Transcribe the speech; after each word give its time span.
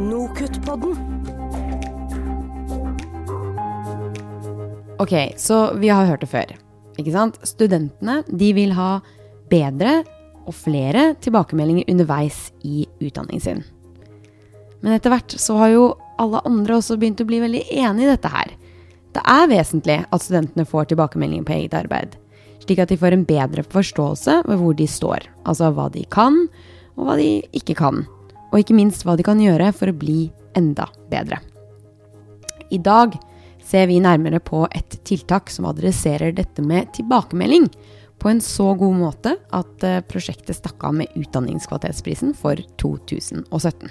Nokutt-podden. 0.00 0.96
Ok, 4.98 5.32
så 5.36 5.74
vi 5.74 5.88
har 5.88 6.06
hørt 6.06 6.20
det 6.24 6.30
før. 6.30 6.54
Ikke 6.96 7.12
sant? 7.12 7.36
Studentene 7.44 8.20
de 8.28 8.48
vil 8.56 8.72
ha 8.76 9.02
bedre 9.52 10.00
og 10.48 10.56
flere 10.56 11.10
tilbakemeldinger 11.20 11.90
underveis 11.92 12.48
i 12.64 12.86
utdanningen 13.00 13.44
sin. 13.44 13.60
Men 14.80 14.96
etter 14.96 15.12
hvert 15.12 15.36
så 15.36 15.58
har 15.60 15.74
jo 15.74 15.84
alle 16.20 16.40
andre 16.48 16.78
også 16.78 16.96
begynt 17.00 17.20
å 17.20 17.28
bli 17.28 17.42
veldig 17.42 17.66
enig 17.82 18.06
i 18.06 18.10
dette 18.10 18.30
her. 18.32 18.54
Det 19.12 19.24
er 19.28 19.50
vesentlig 19.50 19.98
at 20.08 20.24
studentene 20.24 20.68
får 20.68 20.88
tilbakemeldinger 20.90 21.44
på 21.44 21.56
eget 21.58 21.76
arbeid, 21.76 22.16
slik 22.64 22.80
at 22.80 22.92
de 22.92 22.98
får 23.00 23.16
en 23.16 23.26
bedre 23.28 23.66
forståelse 23.68 24.38
ved 24.48 24.62
hvor 24.62 24.76
de 24.78 24.88
står, 24.88 25.28
altså 25.44 25.72
hva 25.76 25.90
de 25.92 26.06
kan, 26.14 26.46
og 26.96 27.08
hva 27.08 27.18
de 27.20 27.28
ikke 27.56 27.76
kan, 27.76 28.04
og 28.50 28.58
ikke 28.60 28.76
minst 28.76 29.06
hva 29.06 29.16
de 29.16 29.26
kan 29.26 29.40
gjøre 29.40 29.70
for 29.76 29.90
å 29.90 29.96
bli 29.96 30.28
enda 30.58 30.88
bedre. 31.10 31.40
I 32.70 32.78
dag 32.82 33.16
ser 33.66 33.86
vi 33.90 34.00
nærmere 34.02 34.40
på 34.42 34.64
et 34.74 34.98
tiltak 35.06 35.50
som 35.50 35.68
adresserer 35.70 36.34
dette 36.34 36.62
med 36.62 36.90
tilbakemelding 36.96 37.68
på 38.20 38.28
en 38.28 38.40
så 38.44 38.72
god 38.76 38.96
måte 38.98 39.34
at 39.56 39.84
eh, 39.86 40.02
prosjektet 40.04 40.58
stakk 40.58 40.82
av 40.84 40.96
med 40.98 41.14
Utdanningskvalitetsprisen 41.16 42.34
for 42.36 42.60
2017. 42.82 43.88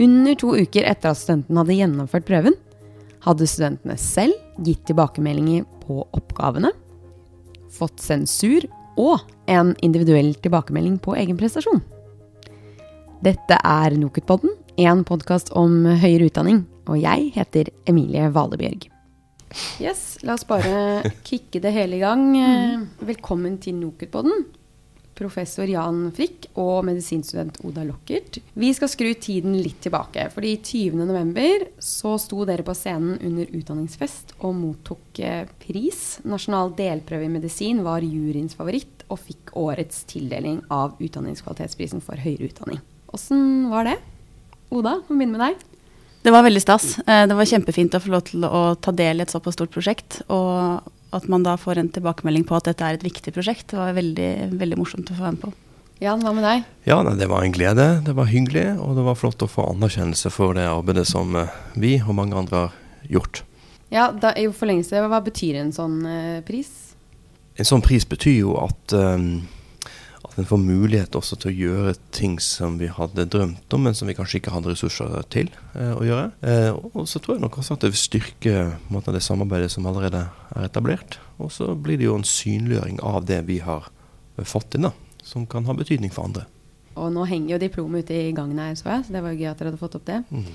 Under 0.00 0.36
to 0.40 0.52
uker 0.56 0.86
etter 0.88 1.12
at 1.12 1.20
studentene 1.20 1.62
hadde 1.62 1.78
gjennomført 1.78 2.26
prøven, 2.28 2.56
hadde 3.24 3.48
studentene 3.48 3.96
selv 4.00 4.36
gitt 4.64 4.82
tilbakemeldinger 4.88 5.66
på 5.84 6.02
oppgavene, 6.16 6.72
fått 7.70 8.02
sensur 8.02 8.66
og 9.00 9.24
en 9.48 9.74
individuell 9.84 10.32
tilbakemelding 10.42 10.98
på 11.00 11.16
egen 11.20 11.38
prestasjon. 11.40 11.82
Dette 13.20 13.58
er 13.60 13.92
Nokutpodden, 14.00 14.54
en 14.80 15.02
podkast 15.04 15.50
om 15.52 15.82
høyere 15.84 16.30
utdanning, 16.30 16.62
og 16.88 16.96
jeg 17.02 17.26
heter 17.34 17.68
Emilie 17.90 18.30
Valebjørg. 18.32 18.86
Yes, 19.82 20.14
la 20.24 20.38
oss 20.38 20.46
bare 20.48 21.02
kicke 21.28 21.60
det 21.60 21.74
hele 21.74 21.98
i 21.98 22.00
gang. 22.00 22.22
Eh, 22.40 22.86
Velkommen 23.10 23.58
til 23.60 23.76
Nokutpodden, 23.76 24.46
professor 25.20 25.68
Jan 25.68 26.06
Frikk 26.16 26.46
og 26.62 26.86
medisinstudent 26.88 27.58
Oda 27.68 27.84
Lockert. 27.84 28.38
Vi 28.56 28.70
skal 28.72 28.88
skru 28.88 29.10
tiden 29.20 29.58
litt 29.60 29.82
tilbake, 29.84 30.24
fordi 30.32 30.54
20.11. 30.64 31.66
så 31.76 32.14
sto 32.24 32.46
dere 32.48 32.64
på 32.64 32.72
scenen 32.78 33.18
under 33.20 33.52
utdanningsfest 33.52 34.32
og 34.40 34.54
mottok 34.62 35.20
eh, 35.20 35.42
pris. 35.60 36.22
Nasjonal 36.24 36.72
delprøve 36.78 37.28
i 37.28 37.34
medisin 37.36 37.84
var 37.84 38.00
juryens 38.00 38.56
favoritt 38.56 39.04
og 39.12 39.20
fikk 39.26 39.52
årets 39.60 40.06
tildeling 40.08 40.62
av 40.72 40.96
Utdanningskvalitetsprisen 41.04 42.00
for 42.00 42.16
høyere 42.16 42.48
utdanning. 42.48 42.80
Åssen 43.14 43.70
var 43.70 43.84
det? 43.88 43.96
Oda, 44.70 45.00
vi 45.08 45.16
begynner 45.18 45.38
med 45.38 45.42
deg. 45.48 45.66
Det 46.22 46.32
var 46.34 46.44
veldig 46.46 46.60
stas. 46.62 46.98
Eh, 47.06 47.26
Det 47.26 47.34
var 47.34 47.48
kjempefint 47.48 47.94
å 47.96 48.00
få 48.02 48.12
lov 48.12 48.24
til 48.28 48.44
å 48.44 48.62
ta 48.78 48.92
del 48.92 49.20
i 49.20 49.24
et 49.24 49.32
såpass 49.32 49.56
stort 49.56 49.72
prosjekt. 49.74 50.20
Og 50.28 50.82
at 51.12 51.26
man 51.28 51.42
da 51.42 51.56
får 51.58 51.80
en 51.80 51.88
tilbakemelding 51.90 52.44
på 52.46 52.54
at 52.56 52.68
dette 52.70 52.86
er 52.86 52.94
et 52.94 53.02
viktig 53.02 53.32
prosjekt, 53.34 53.72
det 53.72 53.80
var 53.80 53.96
veldig, 53.96 54.30
veldig 54.60 54.78
morsomt 54.78 55.10
å 55.10 55.16
få 55.16 55.24
være 55.24 55.34
med 55.34 55.42
på. 55.42 55.52
Jan, 56.00 56.22
hva 56.24 56.32
med 56.32 56.44
deg? 56.46 56.62
Ja, 56.88 57.02
nei, 57.04 57.16
det 57.18 57.26
var 57.28 57.44
en 57.44 57.52
glede. 57.52 57.86
Det 58.06 58.14
var 58.16 58.30
hyggelig, 58.30 58.78
og 58.80 58.94
det 58.96 59.02
var 59.04 59.18
flott 59.18 59.42
å 59.44 59.48
få 59.50 59.66
anerkjennelse 59.74 60.30
for 60.32 60.54
det 60.56 60.68
arbeidet 60.70 61.04
som 61.10 61.34
eh, 61.36 61.50
vi 61.76 61.96
og 62.00 62.14
mange 62.16 62.38
andre 62.38 62.62
har 62.62 62.78
gjort. 63.10 63.42
Ja, 63.90 64.06
da, 64.14 64.30
I 64.38 64.46
forlengelse, 64.54 65.02
hva 65.10 65.18
betyr 65.26 65.58
en 65.60 65.74
sånn 65.74 65.98
eh, 66.06 66.38
pris? 66.46 66.70
En 67.58 67.66
sånn 67.68 67.82
pris 67.84 68.06
betyr 68.08 68.38
jo 68.38 68.54
at, 68.62 68.94
um, 68.94 69.42
at 70.24 70.36
en 70.38 70.46
får 70.46 70.60
mulighet 70.60 71.16
også 71.16 71.38
til 71.40 71.50
å 71.50 71.56
gjøre 71.56 71.94
ting 72.14 72.36
som 72.44 72.76
vi 72.80 72.90
hadde 72.92 73.24
drømt 73.32 73.72
om, 73.76 73.86
men 73.86 73.96
som 73.96 74.08
vi 74.10 74.14
kanskje 74.18 74.40
ikke 74.40 74.52
hadde 74.52 74.72
ressurser 74.74 75.14
til 75.32 75.48
eh, 75.72 75.94
å 75.96 76.04
gjøre. 76.04 76.26
Eh, 76.44 76.70
og 76.92 77.08
så 77.08 77.22
tror 77.22 77.38
jeg 77.38 77.44
nok 77.44 77.58
også 77.62 77.76
at 77.78 77.86
det 77.86 77.92
vil 77.94 78.02
styrke 78.02 78.54
måte, 78.92 79.14
det 79.16 79.24
samarbeidet 79.24 79.72
som 79.72 79.88
allerede 79.88 80.26
er 80.52 80.68
etablert. 80.68 81.18
Og 81.40 81.52
så 81.54 81.72
blir 81.74 82.00
det 82.00 82.08
jo 82.08 82.18
en 82.18 82.26
synliggjøring 82.26 83.00
av 83.06 83.24
det 83.28 83.40
vi 83.48 83.60
har 83.64 83.88
eh, 84.36 84.44
fått 84.44 84.76
inn, 84.76 84.90
da, 84.90 84.92
som 85.24 85.48
kan 85.48 85.68
ha 85.68 85.76
betydning 85.78 86.12
for 86.12 86.28
andre. 86.28 86.44
Og 87.00 87.08
nå 87.14 87.24
henger 87.30 87.54
jo 87.54 87.62
diplomet 87.62 88.04
ute 88.04 88.20
i 88.28 88.36
gangen 88.36 88.60
her, 88.60 88.76
så 88.76 88.90
jeg, 88.92 89.06
så 89.08 89.16
det 89.16 89.24
var 89.24 89.32
jo 89.32 89.40
gøy 89.40 89.50
at 89.52 89.60
dere 89.60 89.72
hadde 89.72 89.80
fått 89.80 89.96
opp 90.00 90.06
det. 90.10 90.20
Mhm. 90.28 90.54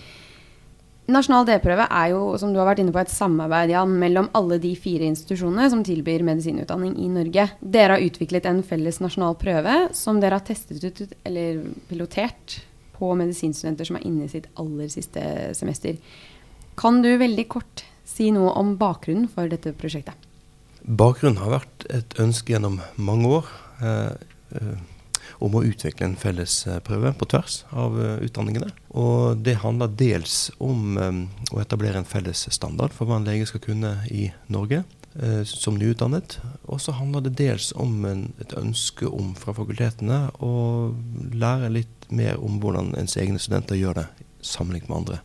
Nasjonal 1.06 1.46
delprøve 1.46 1.86
er 1.86 2.08
jo, 2.16 2.22
som 2.42 2.50
du 2.50 2.58
har 2.58 2.66
vært 2.72 2.80
inne 2.82 2.94
på, 2.94 2.98
et 2.98 3.14
samarbeid 3.14 3.70
Jan, 3.76 3.92
mellom 4.02 4.30
alle 4.38 4.58
de 4.62 4.72
fire 4.80 5.06
institusjonene 5.06 5.68
som 5.70 5.84
tilbyr 5.86 6.24
medisinutdanning 6.26 6.96
i 6.98 7.10
Norge. 7.14 7.46
Dere 7.62 7.98
har 7.98 8.06
utviklet 8.06 8.48
en 8.50 8.64
felles 8.66 8.98
nasjonal 9.04 9.38
prøve 9.38 9.76
som 9.94 10.18
dere 10.22 10.40
har 10.40 10.48
testet 10.48 10.82
ut, 10.82 11.04
eller 11.28 11.62
pilotert, 11.92 12.62
på 12.96 13.12
medisinstudenter 13.20 13.90
som 13.90 14.00
er 14.00 14.06
inne 14.08 14.26
i 14.26 14.32
sitt 14.32 14.48
aller 14.62 14.88
siste 14.90 15.22
semester. 15.58 15.98
Kan 16.80 17.02
du 17.04 17.12
veldig 17.20 17.46
kort 17.52 17.84
si 18.08 18.30
noe 18.34 18.54
om 18.56 18.74
bakgrunnen 18.80 19.28
for 19.32 19.52
dette 19.52 19.76
prosjektet? 19.78 20.16
Bakgrunnen 20.86 21.42
har 21.42 21.58
vært 21.58 21.86
et 21.92 22.18
ønske 22.22 22.54
gjennom 22.54 22.80
mange 22.96 23.32
år 23.40 23.52
eh, 23.84 24.14
eh, 24.58 24.76
om 25.44 25.56
å 25.56 25.64
utvikle 25.68 26.10
en 26.10 26.18
felles 26.20 26.56
eh, 26.68 26.80
på 26.80 27.28
tvers 27.30 27.64
av 27.76 27.98
eh, 28.02 28.18
utdanningene. 28.26 28.72
Og 28.96 29.42
det 29.44 29.60
handler 29.64 29.96
dels 29.98 30.50
om 30.64 30.98
eh, 30.98 31.22
å 31.56 31.62
etablere 31.64 32.02
en 32.02 32.08
felles 32.10 32.46
standard 32.54 32.96
for 32.96 33.10
hva 33.10 33.20
en 33.20 33.28
lege 33.28 33.48
skal 33.50 33.64
kunne 33.66 33.98
i 34.12 34.30
Norge 34.48 34.84
som 35.48 35.78
nyutdannet. 35.80 36.34
Og 36.68 36.82
så 36.84 36.92
handler 36.98 37.22
det 37.24 37.38
dels 37.40 37.70
om 37.80 38.02
et 38.04 38.52
ønske 38.60 39.08
om 39.08 39.30
fra 39.40 39.54
fakultetene 39.56 40.18
å 40.44 40.50
lære 41.32 41.70
litt 41.72 42.10
mer 42.12 42.36
om 42.44 42.58
hvordan 42.60 42.92
ens 43.00 43.16
egne 43.16 43.40
studenter 43.40 43.80
gjør 43.80 44.02
det 44.02 44.04
sammenlignet 44.44 44.92
med 44.92 44.98
andre. 44.98 45.22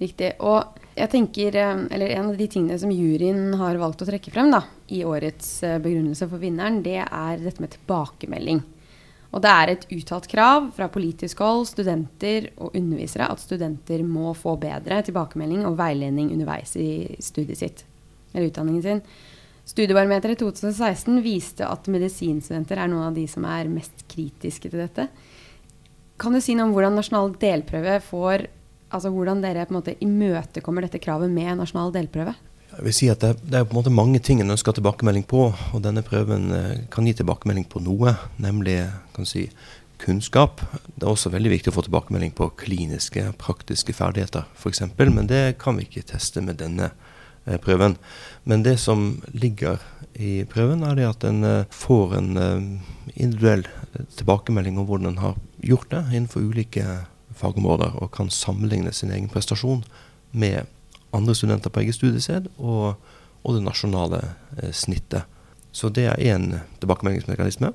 Riktig. 0.00 0.30
Og 0.40 0.80
jeg 0.96 1.12
tenker, 1.12 1.60
eller 1.84 2.14
en 2.16 2.30
av 2.30 2.40
de 2.40 2.48
tingene 2.48 2.80
som 2.80 2.96
juryen 2.96 3.52
har 3.60 3.76
valgt 3.82 4.06
å 4.06 4.08
trekke 4.08 4.32
frem 4.32 4.48
da, 4.56 4.62
i 4.88 5.04
årets 5.04 5.58
begrunnelse 5.84 6.30
for 6.30 6.40
vinneren, 6.40 6.80
det 6.80 7.02
er 7.04 7.44
dette 7.44 7.60
med 7.60 7.76
tilbakemelding. 7.76 8.64
Og 9.34 9.42
det 9.42 9.50
er 9.50 9.72
et 9.72 9.86
uttalt 9.96 10.28
krav 10.30 10.68
fra 10.76 10.86
politisk 10.94 11.40
hold, 11.42 11.64
studenter 11.66 12.52
og 12.54 12.76
undervisere 12.78 13.26
at 13.32 13.42
studenter 13.42 14.04
må 14.06 14.30
få 14.38 14.54
bedre 14.62 15.00
tilbakemelding 15.02 15.64
og 15.66 15.78
veiledning 15.80 16.30
underveis 16.36 16.76
i 16.78 17.16
studiet 17.18 17.58
sitt, 17.58 17.82
eller 18.32 18.52
utdanningen 18.52 18.84
sin. 18.84 19.02
Studiebarometeret 19.66 20.36
i 20.36 20.44
2016 20.44 21.22
viste 21.24 21.66
at 21.66 21.88
medisinstudenter 21.90 22.78
er 22.78 22.90
noen 22.92 23.08
av 23.08 23.16
de 23.16 23.24
som 23.30 23.46
er 23.48 23.70
mest 23.72 24.04
kritiske 24.12 24.68
til 24.68 24.84
dette. 24.84 25.08
Kan 26.20 26.36
du 26.36 26.38
si 26.44 26.54
noe 26.54 26.68
om 26.68 26.76
hvordan 26.76 26.94
nasjonal 26.94 27.34
delprøve 27.40 27.98
får 28.04 28.48
Altså 28.94 29.10
hvordan 29.10 29.40
dere 29.42 29.64
på 29.66 29.72
en 29.72 29.78
måte 29.80 29.96
imøtekommer 30.04 30.84
dette 30.84 31.00
kravet 31.02 31.32
med 31.32 31.56
nasjonal 31.58 31.88
delprøve? 31.90 32.30
Jeg 32.74 32.84
vil 32.88 32.94
si 32.96 33.06
at 33.12 33.22
det, 33.22 33.54
er 33.54 33.66
på 33.66 33.74
en 33.74 33.78
måte 33.78 33.92
mange 33.94 34.18
ting 34.24 34.40
en 34.42 34.50
ønsker 34.50 34.74
tilbakemelding 34.74 35.24
på, 35.30 35.46
og 35.54 35.82
denne 35.84 36.02
prøven 36.06 36.48
eh, 36.54 36.82
kan 36.90 37.06
gi 37.06 37.14
tilbakemelding 37.20 37.68
på 37.70 37.82
noe, 37.84 38.16
nemlig 38.42 38.80
kan 39.14 39.28
si, 39.28 39.46
kunnskap. 40.02 40.60
Det 40.96 41.04
er 41.04 41.12
også 41.12 41.30
veldig 41.32 41.52
viktig 41.52 41.70
å 41.70 41.76
få 41.76 41.84
tilbakemelding 41.86 42.34
på 42.34 42.50
kliniske, 42.60 43.28
praktiske 43.40 43.94
ferdigheter 43.94 44.48
f.eks., 44.58 44.82
men 44.98 45.30
det 45.30 45.56
kan 45.62 45.78
vi 45.78 45.86
ikke 45.86 46.06
teste 46.10 46.42
med 46.44 46.58
denne 46.62 46.90
eh, 47.46 47.60
prøven. 47.62 47.94
Men 48.42 48.66
det 48.66 48.80
som 48.82 49.22
ligger 49.30 49.78
i 50.18 50.42
prøven, 50.50 50.82
er 50.82 50.98
det 50.98 51.08
at 51.12 51.28
en 51.30 51.46
eh, 51.46 51.70
får 51.70 52.18
en 52.18 52.30
individuell 53.14 53.68
tilbakemelding 54.18 54.82
om 54.82 54.90
hvordan 54.90 55.12
en 55.12 55.22
har 55.22 55.38
gjort 55.62 55.92
det 55.94 56.06
innenfor 56.10 56.50
ulike 56.50 57.04
fagområder, 57.38 57.94
og 58.02 58.10
kan 58.18 58.34
sammenligne 58.34 58.90
sin 58.94 59.14
egen 59.14 59.30
prestasjon 59.30 59.86
med 60.34 60.66
andre 61.14 61.34
studenter 61.36 61.72
på 61.72 61.84
eget 61.84 61.96
studiested 61.96 62.50
og, 62.58 63.00
og 63.42 63.56
det 63.56 63.64
nasjonale 63.64 64.20
eh, 64.58 64.72
snittet. 64.74 65.30
Så 65.74 65.90
det 65.90 66.06
er 66.10 66.22
én 66.22 66.52
tilbakemeldingsmekanisme. 66.82 67.72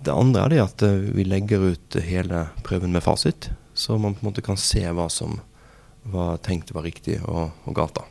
Det 0.00 0.14
andre 0.14 0.44
er 0.44 0.52
det 0.54 0.62
at 0.62 0.86
eh, 0.86 1.10
vi 1.16 1.26
legger 1.26 1.72
ut 1.72 1.98
hele 2.06 2.46
prøven 2.66 2.94
med 2.94 3.04
fasit, 3.04 3.50
så 3.74 3.98
man 3.98 4.14
på 4.16 4.24
en 4.24 4.30
måte 4.30 4.44
kan 4.44 4.60
se 4.60 4.84
hva 4.86 5.08
som 5.12 5.40
var 6.10 6.38
tenkt 6.44 6.72
var 6.72 6.86
riktig 6.86 7.18
og, 7.26 7.50
og 7.68 7.76
galt. 7.76 7.98
da. 7.98 8.06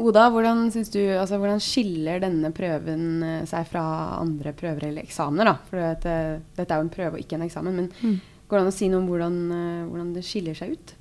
Oda, 0.00 0.28
hvordan, 0.32 0.68
synes 0.72 0.90
du, 0.92 1.00
altså, 1.18 1.36
hvordan 1.40 1.60
skiller 1.60 2.20
denne 2.22 2.52
prøven 2.56 3.22
eh, 3.26 3.46
seg 3.48 3.66
fra 3.68 3.82
andre 4.20 4.54
prøver 4.56 4.88
eller 4.88 5.04
eksamener? 5.04 5.50
Da? 5.50 5.56
For 5.68 5.82
dette, 5.82 6.14
dette 6.56 6.74
er 6.74 6.80
jo 6.80 6.86
en 6.86 6.94
prøve 6.94 7.18
og 7.18 7.24
ikke 7.24 7.36
en 7.36 7.46
eksamen. 7.46 7.80
Men 7.82 8.20
går 8.48 8.58
det 8.58 8.64
an 8.64 8.72
å 8.72 8.76
si 8.76 8.88
noe 8.90 9.02
om 9.02 9.10
hvordan, 9.10 9.36
eh, 9.56 9.84
hvordan 9.90 10.14
det 10.16 10.24
skiller 10.26 10.56
seg 10.58 10.76
ut? 10.76 10.94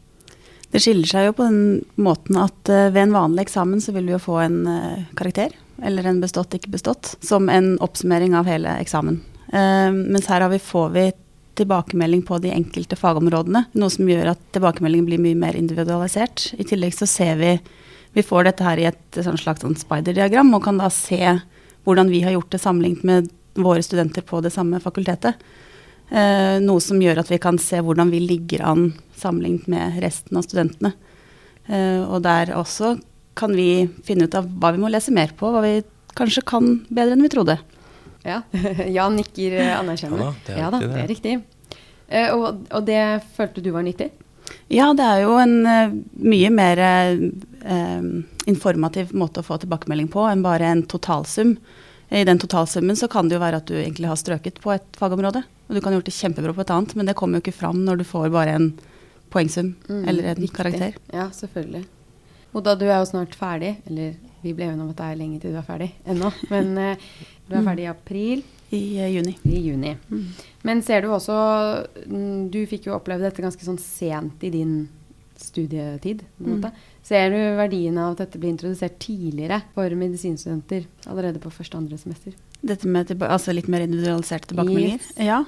Det 0.70 0.82
skiller 0.84 1.10
seg 1.10 1.30
jo 1.30 1.38
på 1.40 1.48
den 1.48 1.62
måten 1.98 2.38
at 2.38 2.70
eh, 2.70 2.92
ved 2.94 3.08
en 3.08 3.16
vanlig 3.16 3.48
eksamen 3.48 3.82
så 3.82 3.94
vil 3.96 4.06
vi 4.10 4.14
jo 4.14 4.22
få 4.22 4.38
en 4.44 4.60
eh, 4.70 5.08
karakter, 5.18 5.56
eller 5.82 6.06
en 6.06 6.22
bestått, 6.22 6.54
ikke 6.54 6.74
bestått, 6.76 7.16
som 7.26 7.50
en 7.50 7.74
oppsummering 7.82 8.36
av 8.38 8.50
hele 8.50 8.76
eksamen. 8.84 9.18
Eh, 9.50 9.90
mens 9.90 10.30
her 10.30 10.46
vi, 10.52 10.62
får 10.62 10.94
vi 10.94 11.06
tilbakemelding 11.60 12.22
på 12.28 12.38
de 12.44 12.54
enkelte 12.54 12.96
fagområdene, 13.00 13.66
noe 13.74 13.94
som 13.94 14.10
gjør 14.10 14.36
at 14.36 14.44
tilbakemeldingen 14.56 15.10
blir 15.10 15.24
mye 15.24 15.40
mer 15.40 15.58
individualisert. 15.60 16.52
I 16.62 16.68
tillegg 16.70 16.94
så 16.96 17.10
ser 17.10 17.42
vi 17.42 17.58
vi 18.14 18.26
får 18.26 18.48
dette 18.48 18.66
her 18.66 18.80
i 18.82 18.88
et 18.90 19.20
sånn 19.22 19.38
slags 19.38 19.62
sånn 19.66 19.78
spider-diagram, 19.78 20.54
og 20.56 20.64
kan 20.66 20.80
da 20.82 20.90
se 20.94 21.22
hvordan 21.86 22.10
vi 22.14 22.24
har 22.26 22.34
gjort 22.36 22.54
det 22.54 22.62
sammenlignet 22.62 23.06
med 23.06 23.30
våre 23.60 23.84
studenter 23.86 24.26
på 24.26 24.42
det 24.46 24.54
samme 24.54 24.80
fakultetet. 24.82 25.38
Eh, 26.10 26.58
noe 26.64 26.82
som 26.82 27.02
gjør 27.02 27.22
at 27.22 27.30
vi 27.30 27.38
kan 27.42 27.60
se 27.62 27.82
hvordan 27.86 28.10
vi 28.10 28.22
ligger 28.24 28.64
an 28.66 28.88
sammenlignet 29.20 29.68
med 29.70 30.00
resten 30.04 30.40
av 30.40 30.48
studentene. 30.48 30.94
Eh, 31.70 32.02
og 32.02 32.24
der 32.26 32.56
også 32.58 32.96
kan 33.40 33.54
vi 33.56 33.88
finne 34.06 34.26
ut 34.26 34.36
av 34.36 34.48
hva 34.60 34.74
vi 34.76 34.82
må 34.82 34.90
lese 34.92 35.14
mer 35.16 35.36
på, 35.38 35.52
hva 35.54 35.62
vi 35.64 35.76
kanskje 36.18 36.44
kan 36.50 36.80
bedre 36.90 37.16
enn 37.16 37.26
vi 37.26 37.32
trodde. 37.32 37.60
Ja, 38.26 38.42
Jan 38.98 39.20
nikker 39.20 39.60
eh, 39.60 39.76
anerkjennende. 39.78 40.34
Ja 40.34 40.34
da, 40.34 40.48
det 40.48 40.56
er 40.56 40.64
ja, 40.64 40.72
da, 40.72 40.80
riktig, 40.80 40.90
det. 40.90 40.96
det 40.96 41.04
er 41.04 41.14
riktig. 41.14 41.38
Eh, 42.10 42.34
og, 42.34 42.66
og 42.74 42.90
det 42.90 43.04
følte 43.38 43.64
du 43.64 43.70
var 43.76 43.86
nyttig? 43.86 44.10
Ja, 44.74 44.90
det 44.98 45.06
er 45.06 45.24
jo 45.28 45.36
en 45.38 45.60
mye 46.26 46.50
mer 46.50 46.80
eh, 46.82 48.10
informativ 48.50 49.14
måte 49.14 49.44
å 49.44 49.46
få 49.46 49.60
tilbakemelding 49.62 50.10
på 50.10 50.26
enn 50.26 50.42
bare 50.46 50.72
en 50.74 50.82
totalsum. 50.90 51.54
I 52.10 52.24
den 52.26 52.40
totalsummen 52.42 52.96
så 52.98 53.08
kan 53.08 53.30
det 53.30 53.36
jo 53.38 53.42
være 53.44 53.60
at 53.62 53.68
du 53.70 53.76
egentlig 53.78 54.10
har 54.10 54.18
strøket 54.18 54.58
på 54.64 54.72
et 54.74 54.98
fagområde. 54.98 55.44
Og 55.70 55.76
du 55.76 55.82
kan 55.82 55.94
ha 55.94 56.00
gjort 56.00 56.08
det 56.10 56.16
kjempebra 56.18 56.54
på 56.58 56.64
et 56.66 56.72
annet, 56.74 56.96
men 56.98 57.06
det 57.06 57.16
kommer 57.20 57.38
jo 57.38 57.44
ikke 57.46 57.60
fram 57.60 57.84
når 57.86 58.00
du 58.02 58.06
får 58.10 58.32
bare 58.34 58.56
en 58.58 58.72
poengsum 59.30 59.76
Mm, 59.90 60.08
eller 60.10 60.24
en 60.32 60.36
riktig. 60.42 60.56
karakter. 60.58 60.94
Ja, 61.14 61.28
selvfølgelig. 61.30 61.84
Oda, 62.58 62.74
du 62.76 62.86
er 62.90 62.98
jo 62.98 63.06
snart 63.06 63.36
ferdig. 63.38 63.76
Eller 63.86 64.16
vi 64.42 64.54
ble 64.58 64.66
enige 64.66 64.82
om 64.82 64.90
at 64.90 64.98
det 64.98 65.06
er 65.12 65.20
lenge 65.20 65.40
til 65.44 65.54
du 65.54 65.60
er 65.62 65.68
ferdig 65.68 65.92
ennå. 66.10 66.32
Men 66.50 66.78
eh, 66.78 66.98
du 67.48 67.56
er 67.60 67.68
ferdig 67.68 67.86
i 67.86 67.92
april. 67.94 68.42
I 68.72 68.82
uh, 69.02 69.10
juni. 69.10 69.36
I 69.46 69.60
juni. 69.66 69.96
Men 70.64 70.82
ser 70.86 71.02
du 71.02 71.08
også 71.10 71.34
mm, 72.06 72.50
Du 72.54 72.60
fikk 72.70 72.86
jo 72.86 72.94
oppleve 72.94 73.26
dette 73.26 73.42
ganske 73.42 73.66
sånn 73.66 73.80
sent 73.82 74.44
i 74.46 74.52
din 74.54 74.88
studietid. 75.42 76.22
Mm. 76.40 76.68
Ser 77.06 77.34
du 77.34 77.40
verdien 77.58 77.98
av 77.98 78.14
at 78.14 78.26
dette 78.26 78.42
blir 78.42 78.54
introdusert 78.54 79.00
tidligere 79.02 79.62
for 79.76 79.96
medisinstudenter 79.98 80.86
allerede 81.10 81.42
på 81.42 81.52
første 81.54 81.78
og 81.78 81.86
andre 81.86 82.00
semester? 82.02 82.36
Dette 82.60 82.90
med 82.92 83.12
altså 83.24 83.56
litt 83.56 83.70
mer 83.72 83.86
individualiserte 83.88 84.52
tilbakemeldinger. 84.52 85.00
Yes. 85.00 85.12
Ja. 85.30 85.44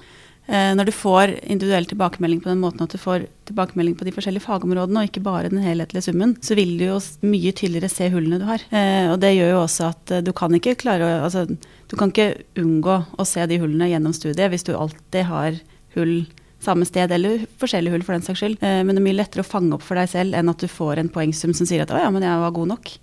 Eh, 0.49 0.71
når 0.75 0.89
du 0.89 0.91
får 0.95 1.35
individuell 1.43 1.85
tilbakemelding 1.85 2.41
på 2.41 2.49
den 2.49 2.61
måten 2.63 2.81
at 2.83 2.91
du 2.91 2.97
får 2.99 3.27
tilbakemelding 3.47 3.93
på 3.99 4.07
de 4.07 4.13
forskjellige 4.15 4.43
fagområdene, 4.47 5.03
og 5.03 5.11
ikke 5.11 5.23
bare 5.23 5.51
den 5.53 5.61
helhetlige 5.61 6.07
summen, 6.07 6.33
så 6.43 6.57
vil 6.57 6.73
du 6.79 6.87
jo 6.87 6.97
mye 7.23 7.53
tydeligere 7.53 7.91
se 7.93 8.09
hullene 8.11 8.41
du 8.41 8.47
har. 8.49 8.65
Eh, 8.73 9.11
og 9.11 9.19
det 9.21 9.35
gjør 9.35 9.53
jo 9.53 9.61
også 9.61 9.91
at 9.91 10.15
eh, 10.17 10.23
du 10.25 10.33
kan 10.35 10.57
ikke 10.57 10.79
klare 10.81 11.07
å 11.07 11.19
Altså, 11.21 11.45
du 11.45 11.95
kan 11.99 12.09
ikke 12.09 12.41
unngå 12.57 12.97
å 13.19 13.25
se 13.27 13.45
de 13.47 13.59
hullene 13.61 13.91
gjennom 13.91 14.15
studiet 14.15 14.49
hvis 14.51 14.65
du 14.65 14.73
alltid 14.73 15.27
har 15.29 15.59
hull 15.95 16.23
samme 16.61 16.87
sted, 16.87 17.11
eller 17.11 17.45
forskjellige 17.61 17.95
hull 17.95 18.03
for 18.05 18.17
den 18.17 18.25
saks 18.25 18.43
skyld. 18.43 18.59
Eh, 18.61 18.81
men 18.85 18.95
det 18.95 19.01
er 19.01 19.07
mye 19.07 19.19
lettere 19.19 19.45
å 19.45 19.47
fange 19.47 19.75
opp 19.77 19.85
for 19.85 19.99
deg 19.99 20.09
selv 20.11 20.37
enn 20.37 20.51
at 20.51 20.61
du 20.61 20.69
får 20.71 21.01
en 21.01 21.11
poengsum 21.11 21.55
som 21.57 21.69
sier 21.69 21.83
at 21.83 21.91
'å 21.91 22.01
ja, 22.01 22.09
men 22.13 22.25
jeg 22.25 22.43
var 22.43 22.51
god 22.57 22.75
nok'. 22.75 22.93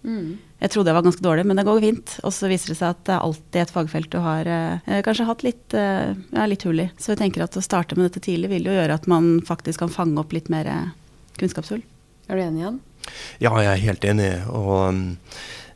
Jeg 0.58 0.72
trodde 0.74 0.90
jeg 0.90 0.96
var 0.96 1.04
ganske 1.06 1.22
dårlig, 1.22 1.44
men 1.46 1.56
det 1.56 1.64
går 1.68 1.80
fint. 1.80 2.14
Og 2.26 2.32
så 2.34 2.48
viser 2.50 2.72
det 2.72 2.78
seg 2.80 2.90
at 2.90 3.02
det 3.06 3.14
er 3.14 3.22
alltid 3.22 3.60
et 3.62 3.74
fagfelt 3.74 4.10
du 4.10 4.18
har 4.18 4.48
eh, 4.50 5.02
kanskje 5.06 5.28
hatt 5.28 5.44
litt, 5.46 5.74
eh, 5.74 6.14
ja, 6.34 6.46
litt 6.50 6.66
hull 6.66 6.82
i. 6.82 6.88
Så 6.98 7.12
jeg 7.12 7.20
tenker 7.22 7.44
at 7.44 7.54
å 7.54 7.62
starte 7.62 7.94
med 7.94 8.08
dette 8.08 8.24
tidlig 8.26 8.50
vil 8.50 8.66
jo 8.66 8.74
gjøre 8.74 8.96
at 8.98 9.06
man 9.06 9.38
faktisk 9.46 9.84
kan 9.84 9.92
fange 9.94 10.18
opp 10.18 10.34
litt 10.34 10.50
mer 10.50 10.66
eh, 10.66 10.90
kunnskapshull. 11.38 11.84
Er 12.26 12.34
du 12.34 12.42
enig, 12.42 12.64
Jan? 12.64 12.80
Ja, 13.38 13.54
jeg 13.62 13.70
er 13.70 13.84
helt 13.86 14.04
enig. 14.04 14.32
Og 14.50 14.72
um, 14.90 15.04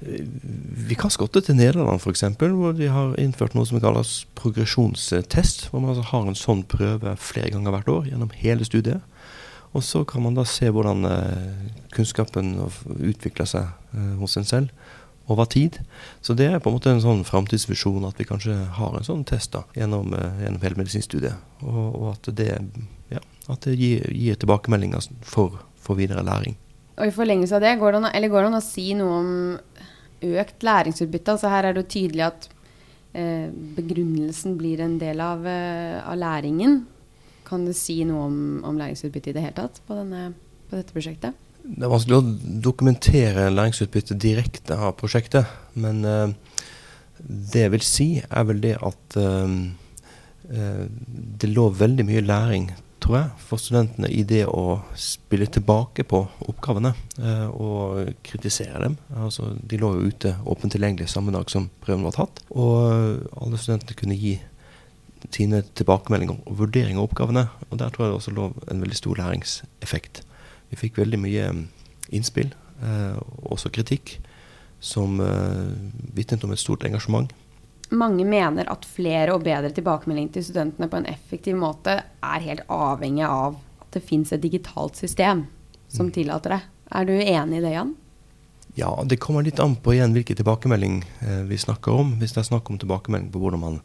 vi 0.02 0.96
kan 0.98 1.12
skotte 1.12 1.42
til 1.44 1.56
Nederland 1.58 2.00
f.eks., 2.00 2.24
hvor 2.40 2.74
de 2.76 2.88
har 2.90 3.14
innført 3.20 3.54
noe 3.54 3.68
som 3.68 3.80
kalles 3.82 4.22
progresjonstest. 4.38 5.68
Hvor 5.70 5.82
man 5.82 5.92
altså 5.94 6.08
har 6.10 6.26
en 6.26 6.38
sånn 6.38 6.64
prøve 6.68 7.14
flere 7.20 7.52
ganger 7.54 7.76
hvert 7.76 7.92
år 7.92 8.08
gjennom 8.10 8.32
hele 8.40 8.66
studiet. 8.66 9.04
Og 9.72 9.84
så 9.86 10.02
kan 10.08 10.24
man 10.24 10.34
da 10.36 10.44
se 10.48 10.68
hvordan 10.68 11.06
eh, 11.08 11.70
kunnskapen 11.94 12.58
utvikler 12.98 13.48
seg 13.48 13.70
eh, 13.96 14.10
hos 14.20 14.36
en 14.36 14.48
selv 14.48 14.74
over 15.30 15.46
tid. 15.48 15.78
Så 16.20 16.34
det 16.36 16.50
er 16.50 16.60
på 16.60 16.68
en 16.68 16.76
måte 16.76 16.92
en 16.92 17.00
sånn 17.00 17.22
framtidsvisjon 17.24 18.04
at 18.04 18.18
vi 18.20 18.26
kanskje 18.28 18.56
har 18.76 18.98
en 18.98 19.06
sånn 19.06 19.22
test 19.28 19.54
da, 19.54 19.62
gjennom, 19.78 20.12
eh, 20.18 20.42
gjennom 20.44 20.66
hele 20.66 20.82
medisinstudiet. 20.82 21.46
Og, 21.64 21.86
og 21.86 22.10
at 22.16 22.32
det, 22.36 22.50
ja, 23.14 23.22
at 23.48 23.68
det 23.68 23.78
gir, 23.78 24.04
gir 24.12 24.36
tilbakemeldinger 24.42 25.08
for, 25.24 25.62
for 25.80 25.96
videre 26.00 26.26
læring. 26.26 26.58
Og 27.00 27.08
i 27.08 27.14
forlengelse 27.14 27.56
av 27.56 27.64
det, 27.64 27.72
går 27.80 27.94
det 27.94 28.02
an, 28.02 28.28
går 28.28 28.44
det 28.44 28.48
an 28.50 28.58
å 28.58 28.64
si 28.64 28.90
noe 28.98 29.20
om 29.22 29.30
økt 30.22 30.64
læringsutbytte? 30.66 31.36
Altså 31.36 31.52
her 31.52 31.68
er 31.68 31.74
det 31.74 31.84
jo 31.84 31.92
tydelig 31.94 32.26
at 32.28 32.48
eh, 33.14 33.48
begrunnelsen 33.76 34.56
blir 34.60 34.82
en 34.84 34.98
del 35.02 35.22
av, 35.24 35.46
eh, 35.46 35.98
av 36.00 36.18
læringen. 36.18 36.82
Kan 37.48 37.66
du 37.68 37.72
si 37.76 38.00
noe 38.08 38.26
om, 38.28 38.36
om 38.64 38.78
læringsutbytte 38.80 39.32
i 39.32 39.36
det 39.36 39.44
hele 39.44 39.58
tatt 39.58 39.82
på, 39.86 39.96
denne, 39.98 40.32
på 40.70 40.78
dette 40.78 40.94
prosjektet? 40.94 41.38
Det 41.62 41.86
er 41.86 41.92
vanskelig 41.92 42.18
å 42.18 42.30
dokumentere 42.64 43.50
læringsutbytte 43.52 44.16
direkte 44.18 44.74
av 44.74 44.96
prosjektet, 44.98 45.46
men 45.78 46.02
eh, 46.08 46.32
det 47.22 47.66
jeg 47.66 47.72
vil 47.76 47.84
si, 47.86 48.08
er 48.22 48.48
vel 48.48 48.62
det 48.64 48.74
at 48.82 49.18
eh, 49.20 49.54
eh, 50.50 50.80
det 51.38 51.50
lå 51.52 51.68
veldig 51.78 52.06
mye 52.08 52.24
læring, 52.26 52.72
tror 53.02 53.18
jeg, 53.18 53.42
for 53.42 53.60
studentene 53.60 54.08
i 54.12 54.22
det 54.28 54.44
å 54.46 54.78
spille 54.98 55.48
tilbake 55.50 56.04
på 56.08 56.20
oppgavene 56.48 56.92
eh, 57.18 57.48
og 57.50 58.12
kritisere 58.26 58.84
dem. 58.84 58.96
Altså, 59.18 59.50
de 59.58 59.80
lå 59.80 59.90
jo 59.96 60.12
ute 60.12 60.34
åpent 60.48 60.74
tilgjengelig 60.74 61.10
samme 61.10 61.34
dag 61.34 61.50
som 61.50 61.68
prøven 61.82 62.06
var 62.06 62.16
tatt, 62.16 62.42
og 62.54 62.74
eh, 62.92 63.28
alle 63.42 63.60
studentene 63.60 63.98
kunne 63.98 64.18
gi 64.18 64.36
sine 65.30 65.62
tilbakemeldinger 65.78 66.40
og 66.46 66.58
vurderinger 66.58 66.98
av 66.98 67.08
oppgavene. 67.10 67.46
Og 67.70 67.78
der 67.80 67.92
tror 67.92 68.06
jeg 68.06 68.12
det 68.12 68.20
også 68.20 68.34
lå 68.36 68.48
en 68.70 68.82
veldig 68.82 68.98
stor 68.98 69.20
læringseffekt. 69.20 70.22
Vi 70.72 70.80
fikk 70.80 70.98
veldig 71.02 71.20
mye 71.20 71.48
mm, 71.52 71.62
innspill, 72.18 72.54
eh, 72.82 73.16
og 73.18 73.56
også 73.58 73.72
kritikk, 73.74 74.16
som 74.82 75.20
eh, 75.22 75.70
vitnet 76.16 76.44
om 76.46 76.54
et 76.54 76.62
stort 76.62 76.86
engasjement. 76.88 77.30
Mange 77.92 78.24
mener 78.24 78.68
at 78.72 78.86
flere 78.88 79.34
og 79.34 79.42
bedre 79.44 79.70
tilbakemeldinger 79.74 80.38
til 80.38 80.46
studentene 80.46 80.88
på 80.88 81.00
en 81.00 81.08
effektiv 81.10 81.58
måte 81.60 81.98
er 82.00 82.44
helt 82.46 82.62
avhengig 82.72 83.26
av 83.28 83.58
at 83.84 83.98
det 83.98 84.04
fins 84.06 84.32
et 84.32 84.40
digitalt 84.40 84.96
system 84.96 85.44
som 85.92 86.08
tillater 86.12 86.56
det. 86.56 86.62
Er 86.92 87.08
du 87.08 87.12
enig 87.16 87.60
i 87.60 87.64
det, 87.64 87.74
Jan? 87.74 87.92
Ja, 88.74 89.02
det 89.04 89.20
kommer 89.20 89.44
litt 89.44 89.60
an 89.60 89.74
på 89.76 89.92
igjen 89.92 90.14
hvilken 90.16 90.38
tilbakemelding 90.38 91.02
eh, 91.20 91.42
vi 91.48 91.58
snakker 91.60 91.92
om. 91.92 92.14
Hvis 92.20 92.32
det 92.32 92.40
er 92.40 92.48
snakk 92.48 92.70
om 92.72 92.78
tilbakemelding 92.80 93.28
på 93.32 93.42
hvordan 93.42 93.60
man 93.60 93.78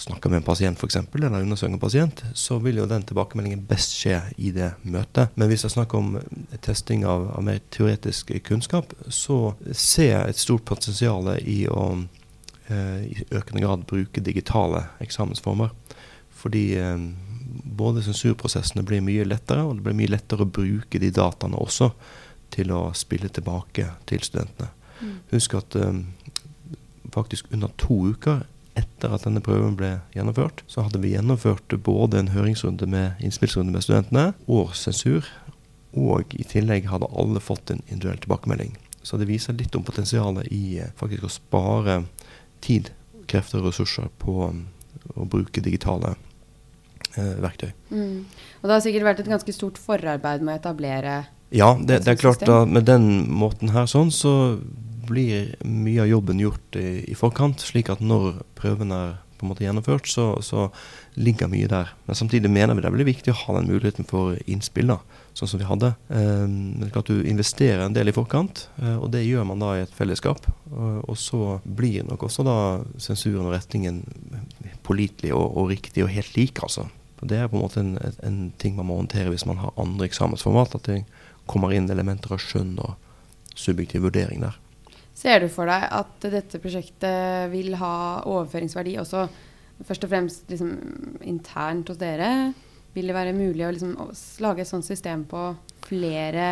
snakker 0.00 0.32
med 0.32 0.40
en 0.40 0.46
pasient 0.46 0.80
f.eks., 0.80 0.96
eller 1.12 1.42
undersøker 1.42 1.74
en 1.74 1.82
pasient, 1.82 2.22
så 2.32 2.56
vil 2.64 2.80
jo 2.80 2.88
den 2.88 3.04
tilbakemeldingen 3.04 3.66
best 3.68 3.92
skje 3.98 4.22
i 4.40 4.54
det 4.56 4.70
møtet. 4.88 5.34
Men 5.36 5.50
hvis 5.50 5.66
det 5.66 5.68
er 5.68 5.74
snakk 5.76 5.92
om 5.98 6.16
eh, 6.16 6.56
testing 6.64 7.04
av, 7.04 7.28
av 7.36 7.44
mer 7.44 7.60
teoretisk 7.74 8.32
kunnskap, 8.48 8.96
så 9.12 9.52
ser 9.68 10.14
jeg 10.14 10.32
et 10.32 10.40
stort 10.40 10.64
potensial 10.72 11.34
i 11.36 11.66
å 11.68 11.90
i 12.70 13.24
økende 13.34 13.62
grad 13.64 13.86
bruke 13.90 14.22
digitale 14.24 14.86
eksamensformer. 15.02 15.72
Fordi 16.42 16.64
eh, 16.78 16.98
både 17.64 18.02
sensurprosessene 18.06 18.84
blir 18.86 19.02
mye 19.04 19.26
lettere, 19.28 19.64
og 19.66 19.78
det 19.78 19.86
blir 19.86 19.98
mye 19.98 20.12
lettere 20.14 20.46
å 20.46 20.52
bruke 20.58 21.00
de 21.02 21.10
dataene 21.14 21.58
også 21.58 21.92
til 22.52 22.72
å 22.74 22.84
spille 22.96 23.30
tilbake 23.32 23.88
til 24.08 24.24
studentene. 24.24 24.72
Husk 25.32 25.56
at 25.58 25.76
eh, 25.78 26.02
faktisk 27.12 27.50
under 27.52 27.72
to 27.80 27.98
uker 28.14 28.44
etter 28.78 29.12
at 29.12 29.26
denne 29.26 29.42
prøven 29.44 29.74
ble 29.76 29.98
gjennomført, 30.14 30.62
så 30.70 30.86
hadde 30.86 31.02
vi 31.02 31.12
gjennomført 31.12 31.74
både 31.84 32.20
en 32.22 32.32
høringsrunde 32.32 32.88
med 32.88 33.20
innspillsrunde 33.20 33.74
med 33.74 33.84
studentene 33.84 34.30
og 34.46 34.72
sensur. 34.78 35.28
Og 35.92 36.32
i 36.38 36.46
tillegg 36.48 36.88
hadde 36.88 37.10
alle 37.12 37.42
fått 37.42 37.70
en 37.70 37.82
individuell 37.84 38.22
tilbakemelding. 38.22 38.78
Så 39.04 39.18
det 39.20 39.28
viser 39.28 39.58
litt 39.58 39.74
om 39.76 39.84
potensialet 39.84 40.48
i 40.54 40.78
eh, 40.80 40.92
faktisk 40.96 41.26
å 41.26 41.32
spare 41.32 42.02
tid, 42.64 42.92
krefter 43.30 43.60
og 43.60 43.70
ressurser 43.70 44.10
på 44.22 44.36
um, 44.48 44.66
å 45.16 45.26
bruke 45.28 45.62
digitale 45.64 46.14
eh, 47.16 47.34
verktøy. 47.42 47.70
Mm. 47.90 48.24
Og 48.60 48.68
det 48.68 48.76
har 48.76 48.84
sikkert 48.84 49.08
vært 49.10 49.24
et 49.24 49.32
ganske 49.32 49.56
stort 49.56 49.80
forarbeid 49.80 50.44
med 50.44 50.56
å 50.56 50.60
etablere 50.60 51.16
Ja, 51.52 51.74
det, 51.76 52.02
det 52.06 52.14
er 52.14 52.20
klart 52.20 52.44
at 52.46 52.70
med 52.70 52.86
den 52.88 53.26
måten 53.32 53.74
her 53.74 53.88
sånn, 53.90 54.12
så 54.14 54.56
blir 55.08 55.52
mye 55.66 56.04
av 56.04 56.10
jobben 56.10 56.40
gjort 56.40 56.78
i, 56.78 57.02
i 57.10 57.18
forkant, 57.18 57.60
slik 57.60 57.90
at 57.92 58.00
når 58.00 58.40
prøven 58.58 58.94
er 58.94 59.18
på 59.42 59.46
en 59.46 59.50
måte 59.50 59.64
gjennomført, 59.66 60.06
så, 60.06 60.36
så 60.44 60.68
ligger 61.18 61.50
mye 61.50 61.66
der. 61.70 61.90
Men 62.06 62.18
samtidig 62.18 62.50
mener 62.52 62.78
vi 62.78 62.84
det 62.84 62.92
veldig 62.94 63.08
viktig 63.08 63.34
å 63.34 63.40
ha 63.40 63.56
den 63.58 63.68
muligheten 63.72 64.06
for 64.08 64.38
innspill, 64.46 64.94
da, 64.94 65.00
sånn 65.36 65.48
som 65.48 65.60
vi 65.60 65.68
hadde. 65.68 65.92
Eh, 66.12 66.46
men 66.46 66.90
klart 66.92 67.10
du 67.10 67.22
investerer 67.28 67.84
en 67.84 67.96
del 67.96 68.12
i 68.12 68.16
forkant, 68.16 68.66
eh, 68.82 68.96
og 68.96 69.10
det 69.14 69.24
gjør 69.24 69.46
man 69.48 69.62
da 69.62 69.74
i 69.76 69.84
et 69.84 69.94
fellesskap. 69.96 70.48
Og 70.72 71.16
så 71.20 71.58
blir 71.64 72.06
nok 72.08 72.24
også 72.28 72.44
da 72.46 72.56
sensuren 73.00 73.46
og 73.48 73.54
retningen 73.56 74.02
pålitelig 74.86 75.34
og, 75.36 75.44
og 75.56 75.70
riktig 75.72 76.04
og 76.04 76.12
helt 76.12 76.36
lik, 76.36 76.62
altså. 76.64 76.88
Det 77.22 77.38
er 77.38 77.46
på 77.46 77.54
en 77.54 77.62
måte 77.62 77.78
en, 77.78 77.92
en 78.26 78.38
ting 78.58 78.74
man 78.74 78.88
må 78.88 78.96
håndtere 78.98 79.30
hvis 79.30 79.44
man 79.46 79.60
har 79.62 79.76
andre 79.78 80.08
eksamensformat. 80.08 80.74
At 80.74 80.88
det 80.88 81.04
kommer 81.46 81.70
inn 81.74 81.86
elementer 81.90 82.34
av 82.34 82.42
skjønn 82.42 82.74
og 82.82 82.96
subjektiv 83.54 84.02
vurdering 84.08 84.42
der. 84.42 84.56
Ser 85.14 85.44
du 85.44 85.46
for 85.52 85.70
deg 85.70 85.86
at 85.92 86.26
dette 86.32 86.58
prosjektet 86.58 87.52
vil 87.52 87.76
ha 87.78 87.94
overføringsverdi 88.26 88.96
også 88.98 89.26
først 89.86 90.06
og 90.06 90.12
fremst 90.12 90.50
liksom, 90.50 90.72
internt 91.22 91.92
hos 91.92 92.00
dere? 92.00 92.52
Vil 92.92 93.08
det 93.08 93.14
være 93.16 93.32
mulig 93.32 93.64
å 93.64 93.72
liksom 93.72 93.94
lage 94.44 94.64
et 94.64 94.68
sånt 94.68 94.84
system 94.84 95.24
på 95.28 95.50
flere 95.82 96.46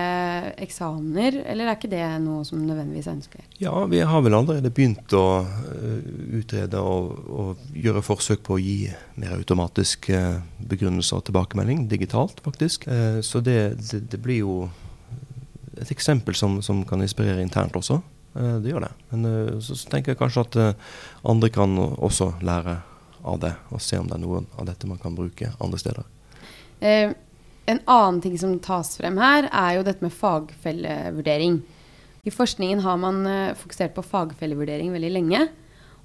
eksamener, 0.61 1.37
eller 1.49 1.69
er 1.69 1.77
ikke 1.77 1.91
det 1.93 2.03
noe 2.25 2.43
som 2.49 2.63
nødvendigvis 2.65 3.09
er 3.09 3.17
ønskelig? 3.19 3.45
Ja, 3.61 3.73
vi 3.91 4.01
har 4.01 4.23
vel 4.25 4.37
allerede 4.39 4.73
begynt 4.75 5.13
å 5.17 5.25
uh, 5.45 5.99
utrede 6.41 6.81
og, 6.81 7.11
og, 7.29 7.67
gjøre 7.77 8.03
forsøk 8.05 8.43
på 8.47 8.57
å 8.57 8.61
gi 8.61 8.79
mer 9.21 9.37
automatisk 9.37 10.11
uh, 10.17 10.41
begrunnelse 10.71 11.19
og 11.19 11.27
tilbakemelding 11.29 11.87
digitalt, 11.91 12.41
faktisk. 12.45 12.89
Uh, 12.89 13.21
så 13.25 13.43
det, 13.45 13.59
det, 13.91 14.03
det, 14.13 14.21
blir 14.21 14.41
jo 14.41 14.55
et 15.81 15.93
eksempel 15.93 16.37
som, 16.37 16.59
som 16.65 16.83
kan 16.89 17.05
inspirere 17.05 17.45
internt 17.45 17.77
også. 17.77 18.01
det 18.35 18.73
gjør 18.73 18.85
det. 18.85 18.91
Men 19.11 19.61
så, 19.65 19.77
tenker 19.89 20.13
jeg 20.13 20.21
kanskje 20.21 20.43
at 20.45 20.59
andre 21.25 21.49
kan 21.53 21.79
også 21.79 22.35
lære 22.45 22.81
av 23.25 23.41
det, 23.41 23.55
og 23.71 23.81
se 23.85 23.99
om 24.01 24.09
det 24.09 24.19
er 24.19 24.25
noe 24.25 24.43
av 24.59 24.69
dette 24.69 24.89
man 24.91 25.01
kan 25.01 25.17
bruke 25.17 25.53
andre 25.61 25.81
steder. 25.81 26.09
Eh, 26.81 27.13
en 27.71 27.81
annen 27.85 28.21
ting 28.25 28.37
som 28.41 28.57
tas 28.63 28.97
frem 28.99 29.19
her, 29.21 29.47
er 29.53 29.77
jo 29.77 29.87
dette 29.87 30.05
med 30.05 30.15
fagfellevurdering. 30.17 31.61
I 32.27 32.33
forskningen 32.33 32.83
har 32.85 32.99
man 33.01 33.23
uh, 33.25 33.57
fokusert 33.57 33.95
på 33.97 34.05
fagfellevurdering 34.05 34.91
veldig 34.93 35.11
lenge. 35.15 35.45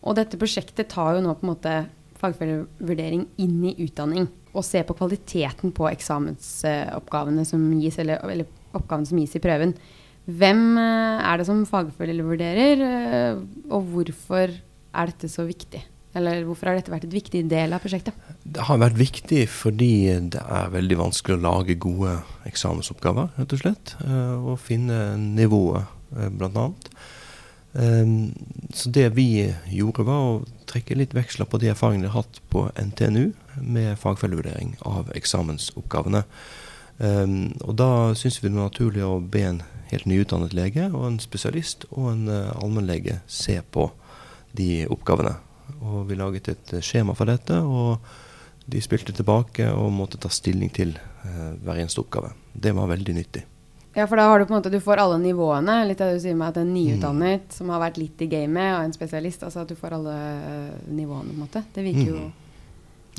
Og 0.05 0.15
dette 0.19 0.39
prosjektet 0.39 0.91
tar 0.93 1.15
jo 1.15 1.23
nå 1.25 1.33
på 1.35 1.45
en 1.47 1.51
måte 1.51 1.75
fagfellevurdering 2.21 3.25
inn 3.41 3.57
i 3.71 3.73
utdanning. 3.87 4.29
Og 4.55 4.63
ser 4.63 4.85
på 4.87 4.95
kvaliteten 4.95 5.73
på 5.75 5.89
eksamensoppgavene 5.89 7.43
som 7.47 7.65
gis, 7.81 7.97
eller, 8.03 8.21
eller, 8.23 8.47
oppgavene 8.75 9.09
som 9.09 9.19
gis 9.19 9.35
i 9.35 9.43
prøven. 9.43 9.73
Hvem 10.25 10.63
uh, 10.77 11.25
er 11.25 11.41
det 11.41 11.49
som 11.49 11.65
fagfellevurderer, 11.69 12.85
eh, 12.85 13.43
og 13.69 13.91
hvorfor 13.91 14.53
er 14.55 15.11
dette 15.11 15.29
så 15.29 15.45
viktig? 15.45 15.83
Eller 16.15 16.45
hvorfor 16.47 16.69
har 16.69 16.79
dette 16.79 16.93
vært 16.93 17.09
et 17.09 17.17
viktig 17.17 17.41
del 17.51 17.75
av 17.75 17.83
prosjektet? 17.83 18.15
Det 18.43 18.63
har 18.69 18.79
vært 18.79 18.99
viktig 18.99 19.41
fordi 19.51 19.91
det 20.31 20.39
er 20.41 20.71
veldig 20.71 20.99
vanskelig 21.01 21.35
å 21.35 21.43
lage 21.43 21.75
gode 21.81 22.15
eksamensoppgaver, 22.47 23.33
rett 23.35 23.57
og 23.57 23.61
slett. 23.61 23.97
Eh, 24.05 24.35
og 24.39 24.61
finne 24.63 25.01
nivået, 25.19 25.91
blant 26.15 26.55
bl.a. 26.55 26.69
Ehm, 27.75 28.33
så 28.73 28.89
det 28.89 29.09
vi 29.09 29.53
gjorde, 29.67 30.05
var 30.07 30.21
å 30.23 30.43
trekke 30.69 30.95
litt 30.95 31.15
veksler 31.15 31.47
på 31.49 31.59
de 31.59 31.71
erfaringene 31.73 32.07
vi 32.07 32.13
har 32.13 32.23
hatt 32.23 32.39
på 32.51 32.67
NTNU 32.79 33.33
med 33.61 33.99
fagfellevurdering 33.99 34.75
av 34.87 35.11
eksamensoppgavene. 35.15 36.23
Ehm, 37.03 37.53
og 37.61 37.75
da 37.75 37.89
syns 38.15 38.39
vi 38.39 38.49
det 38.49 38.55
var 38.55 38.71
naturlig 38.71 39.03
å 39.03 39.19
be 39.19 39.43
en 39.49 39.63
helt 39.91 40.07
nyutdannet 40.09 40.55
lege 40.55 40.87
og 40.93 41.03
en 41.09 41.19
spesialist 41.19 41.85
og 41.91 42.13
en 42.13 42.29
eh, 42.31 42.53
allmennlege 42.55 43.19
se 43.27 43.59
på 43.75 43.89
de 44.55 44.85
oppgavene. 44.87 45.35
Og 45.81 46.05
vi 46.09 46.17
laget 46.19 46.51
et 46.53 46.77
eh, 46.77 46.85
skjema 46.85 47.15
for 47.17 47.29
dette, 47.29 47.57
og 47.61 47.97
de 48.65 48.81
spilte 48.81 49.13
tilbake 49.13 49.67
og 49.73 49.91
måtte 49.93 50.19
ta 50.21 50.31
stilling 50.33 50.71
til 50.73 50.95
eh, 50.97 51.51
hver 51.61 51.81
eneste 51.81 52.01
oppgave. 52.01 52.31
Det 52.53 52.73
var 52.75 52.89
veldig 52.89 53.17
nyttig. 53.19 53.43
Ja, 53.95 54.07
for 54.11 54.19
da 54.19 54.25
har 54.27 54.39
du 54.39 54.45
på 54.45 54.51
en 54.51 54.57
måte, 54.57 54.69
du 54.73 54.81
får 54.83 54.99
alle 54.99 55.17
nivåene. 55.21 55.77
Litt 55.87 56.01
av 56.03 56.09
det 56.11 56.17
du 56.17 56.23
sier 56.25 56.35
med 56.35 56.51
at 56.51 56.57
en 56.59 56.73
nyutdannet 56.75 57.45
mm. 57.45 57.53
som 57.55 57.69
har 57.71 57.79
vært 57.79 57.99
litt 58.01 58.23
i 58.25 58.27
gamet, 58.27 58.73
og 58.73 58.87
en 58.89 58.95
spesialist. 58.95 59.45
Altså 59.47 59.61
at 59.61 59.71
du 59.71 59.77
får 59.79 59.95
alle 59.95 60.15
uh, 60.15 60.73
nivåene, 60.91 61.29
på 61.29 61.37
en 61.37 61.43
måte. 61.45 61.61
Det 61.71 61.85
virker 61.85 62.09
jo 62.09 62.17
mm. 62.17 62.33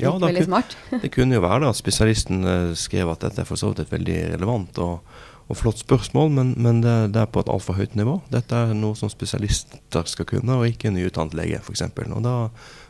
ja, 0.03 0.11
veldig 0.21 0.43
smart. 0.45 0.77
det 0.91 1.09
kunne 1.15 1.39
jo 1.39 1.41
være 1.41 1.63
da 1.65 1.71
at 1.73 1.81
spesialisten 1.83 2.45
uh, 2.45 2.75
skrev 2.77 3.09
at 3.09 3.25
dette 3.25 3.41
er 3.41 3.49
for 3.49 3.57
så 3.57 3.71
vidt 3.71 3.89
veldig 3.89 4.19
relevant 4.35 4.77
og 4.85 5.17
og 5.47 5.55
flott 5.55 5.79
spørsmål, 5.79 6.31
men, 6.35 6.53
men 6.59 6.81
det, 6.83 6.95
det, 7.15 7.21
er 7.21 7.31
på 7.31 7.39
et 7.39 7.51
altfor 7.51 7.77
høyt 7.79 7.95
nivå. 7.95 8.17
Dette 8.33 8.57
er 8.57 8.75
noe 8.75 8.97
som 8.99 9.11
spesialister 9.11 10.09
skal 10.11 10.27
kunne, 10.27 10.59
og 10.59 10.67
ikke 10.67 10.91
en 10.91 10.97
nyutdannet 10.99 11.37
lege 11.39 11.61
f.eks. 11.61 11.85
Og 12.03 12.21
da 12.25 12.35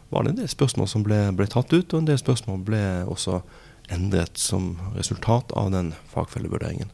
var 0.10 0.26
det 0.26 0.34
en 0.34 0.42
del 0.42 0.50
spørsmål 0.50 0.90
som 0.90 1.06
ble, 1.06 1.20
ble, 1.38 1.48
tatt 1.52 1.74
ut, 1.74 1.94
og 1.94 2.00
en 2.02 2.10
del 2.10 2.20
spørsmål 2.20 2.64
ble 2.66 2.84
også 3.06 3.42
endret 3.94 4.40
som 4.42 4.74
resultat 4.98 5.54
av 5.56 5.70
den 5.76 5.94
fagfellevurderingen. 6.12 6.90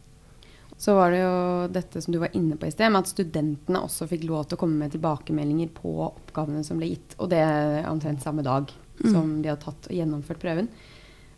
Så 0.84 0.98
var 0.98 1.14
det 1.14 1.22
jo 1.22 1.36
dette 1.72 2.02
som 2.04 2.12
du 2.12 2.20
var 2.20 2.34
inne 2.36 2.58
på 2.60 2.68
i 2.68 2.74
sted, 2.74 2.92
med 2.92 3.06
at 3.06 3.14
studentene 3.14 3.86
også 3.86 4.10
fikk 4.10 4.26
lov 4.28 4.50
til 4.50 4.58
å 4.58 4.64
komme 4.66 4.82
med 4.84 4.92
tilbakemeldinger 4.92 5.72
på 5.78 5.94
oppgavene 6.10 6.66
som 6.68 6.82
ble 6.82 6.92
gitt, 6.92 7.16
og 7.24 7.32
det 7.32 7.44
omtrent 7.88 8.26
samme 8.26 8.44
dag 8.44 8.68
mm. 9.00 9.14
som 9.14 9.38
de 9.40 9.54
har 9.54 9.62
tatt 9.64 9.88
og 9.88 9.96
gjennomført 9.96 10.44
prøven. 10.44 10.68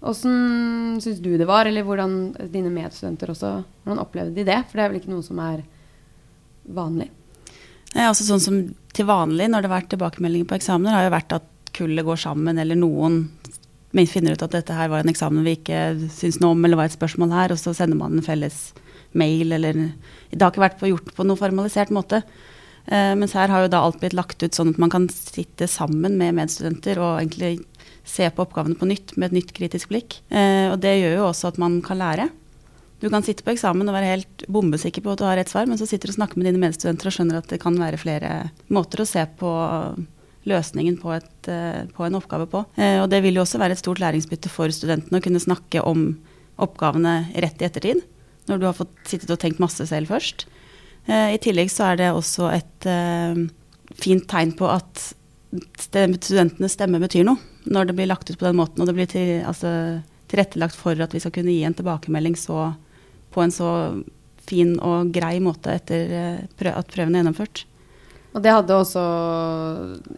Åssen 0.02 0.98
syns 1.02 1.20
du 1.24 1.32
det 1.38 1.48
var, 1.48 1.66
eller 1.66 1.86
hvordan 1.86 2.36
dine 2.52 2.72
medstudenter 2.74 3.32
også 3.32 3.52
Hvordan 3.84 4.02
opplevde 4.04 4.36
de 4.36 4.46
det? 4.48 4.60
For 4.68 4.78
det 4.78 4.84
er 4.84 4.92
vel 4.92 5.00
ikke 5.00 5.14
noe 5.14 5.25
som 5.25 5.40
er 5.42 5.64
vanlig? 6.75 7.10
Nei, 7.96 8.06
altså 8.06 8.28
sånn 8.28 8.44
som 8.44 8.60
Til 8.96 9.08
vanlig 9.10 9.48
når 9.50 9.64
det 9.64 9.70
har 9.70 9.78
vært 9.80 9.92
tilbakemeldinger 9.94 10.50
på 10.50 10.58
eksamener, 10.60 10.98
har 10.98 11.08
jo 11.08 11.16
vært 11.16 11.38
at 11.40 11.52
kullet 11.75 12.08
går 12.08 12.22
sammen, 12.22 12.60
eller 12.62 12.80
noen 12.80 13.25
finner 14.12 14.36
ut 14.36 14.44
at 14.44 14.52
dette 14.56 14.75
her 14.75 14.90
var 14.92 15.04
en 15.04 15.12
eksamen 15.12 15.44
vi 15.46 15.56
ikke 15.56 16.10
syns 16.12 16.42
noe 16.42 16.56
om, 16.56 16.64
eller 16.64 16.80
var 16.80 16.90
et 16.90 16.96
spørsmål 16.96 17.32
her, 17.36 17.54
og 17.56 17.60
så 17.60 17.74
sender 17.75 18.00
man 18.00 18.18
en 18.18 18.25
felles 18.25 18.74
mail, 19.16 19.52
eller 19.56 19.74
Det 20.32 20.42
har 20.42 20.52
ikke 20.52 20.64
vært 20.64 20.80
på, 20.80 20.90
gjort 20.92 21.14
på 21.16 21.25
noe 21.28 21.40
formalisert 21.40 21.94
måte. 21.96 22.22
Eh, 22.86 23.14
mens 23.18 23.34
her 23.34 23.50
har 23.50 23.64
jo 23.64 23.72
da 23.72 23.82
alt 23.82 24.00
blitt 24.02 24.16
lagt 24.18 24.44
ut 24.44 24.54
sånn 24.54 24.74
at 24.74 24.82
man 24.82 24.92
kan 24.94 25.08
sitte 25.10 25.68
sammen 25.72 26.18
med 26.20 26.36
medstudenter 26.38 27.00
og 27.02 27.22
egentlig 27.22 27.66
se 28.05 28.29
på 28.29 28.45
oppgavene 28.45 28.77
på 28.77 28.88
nytt 28.89 29.15
med 29.17 29.31
et 29.31 29.39
nytt 29.41 29.53
kritisk 29.57 29.91
blikk. 29.91 30.19
Eh, 30.29 30.71
og 30.71 30.79
det 30.83 30.95
gjør 31.00 31.17
jo 31.19 31.29
også 31.29 31.51
at 31.51 31.62
man 31.62 31.79
kan 31.85 32.00
lære. 32.00 32.29
Du 33.03 33.09
kan 33.12 33.25
sitte 33.25 33.43
på 33.43 33.51
eksamen 33.51 33.89
og 33.89 33.95
være 33.97 34.13
helt 34.13 34.45
bombesikker 34.50 35.03
på 35.03 35.13
at 35.13 35.21
du 35.21 35.25
har 35.27 35.35
rett 35.39 35.51
svar, 35.51 35.67
men 35.67 35.79
så 35.79 35.88
sitter 35.89 36.09
du 36.09 36.15
og 36.15 36.19
snakker 36.19 36.39
med 36.39 36.47
dine 36.47 36.62
medstudenter 36.62 37.09
og 37.09 37.15
skjønner 37.17 37.41
at 37.41 37.50
det 37.51 37.59
kan 37.62 37.75
være 37.77 38.00
flere 38.01 38.31
måter 38.74 39.03
å 39.03 39.09
se 39.09 39.25
på 39.39 39.51
løsningen 40.45 40.97
på, 41.01 41.12
et, 41.15 41.50
eh, 41.50 41.83
på 41.91 42.05
en 42.05 42.17
oppgave 42.17 42.47
på. 42.50 42.63
Eh, 42.77 43.01
og 43.01 43.09
det 43.12 43.21
vil 43.25 43.38
jo 43.38 43.43
også 43.43 43.59
være 43.62 43.75
et 43.75 43.81
stort 43.81 44.01
læringsbytte 44.01 44.51
for 44.53 44.71
studentene 44.74 45.19
å 45.19 45.25
kunne 45.25 45.41
snakke 45.41 45.81
om 45.83 46.07
oppgavene 46.62 47.33
rett 47.35 47.62
i 47.62 47.67
ettertid, 47.67 48.03
når 48.47 48.62
du 48.62 48.67
har 48.69 48.77
fått 48.77 48.93
sittet 49.09 49.33
og 49.33 49.41
tenkt 49.41 49.59
masse 49.59 49.83
selv 49.89 50.13
først. 50.13 50.45
Eh, 51.09 51.35
I 51.35 51.41
tillegg 51.41 51.74
så 51.74 51.91
er 51.91 52.01
det 52.01 52.12
også 52.13 52.50
et 52.53 52.89
eh, 52.89 53.45
fint 53.97 54.25
tegn 54.29 54.53
på 54.57 54.69
at 54.69 55.12
studentenes 55.79 56.75
stemme 56.75 57.01
betyr 57.03 57.25
noe 57.27 57.39
når 57.65 57.89
det 57.89 57.95
blir 57.97 58.09
lagt 58.09 58.29
ut 58.29 58.38
på 58.38 58.45
den 58.45 58.59
måten, 58.59 58.81
og 58.81 58.89
det 58.89 58.95
blir 58.97 59.07
til, 59.09 59.39
altså, 59.47 60.01
tilrettelagt 60.29 60.77
for 60.77 61.00
at 61.01 61.15
vi 61.15 61.21
skal 61.24 61.33
kunne 61.33 61.53
gi 61.53 61.63
en 61.65 61.74
tilbakemelding 61.77 62.35
så, 62.38 62.71
på 63.33 63.41
en 63.41 63.53
så 63.53 63.69
fin 64.45 64.75
og 64.85 65.13
grei 65.15 65.39
måte 65.41 65.74
etter 65.74 66.13
eh, 66.13 66.69
at 66.69 66.91
prøven 66.93 67.15
er 67.15 67.24
gjennomført. 67.24 67.65
Og 68.35 68.43
det 68.43 68.51
hadde 68.51 68.75
også 68.75 69.01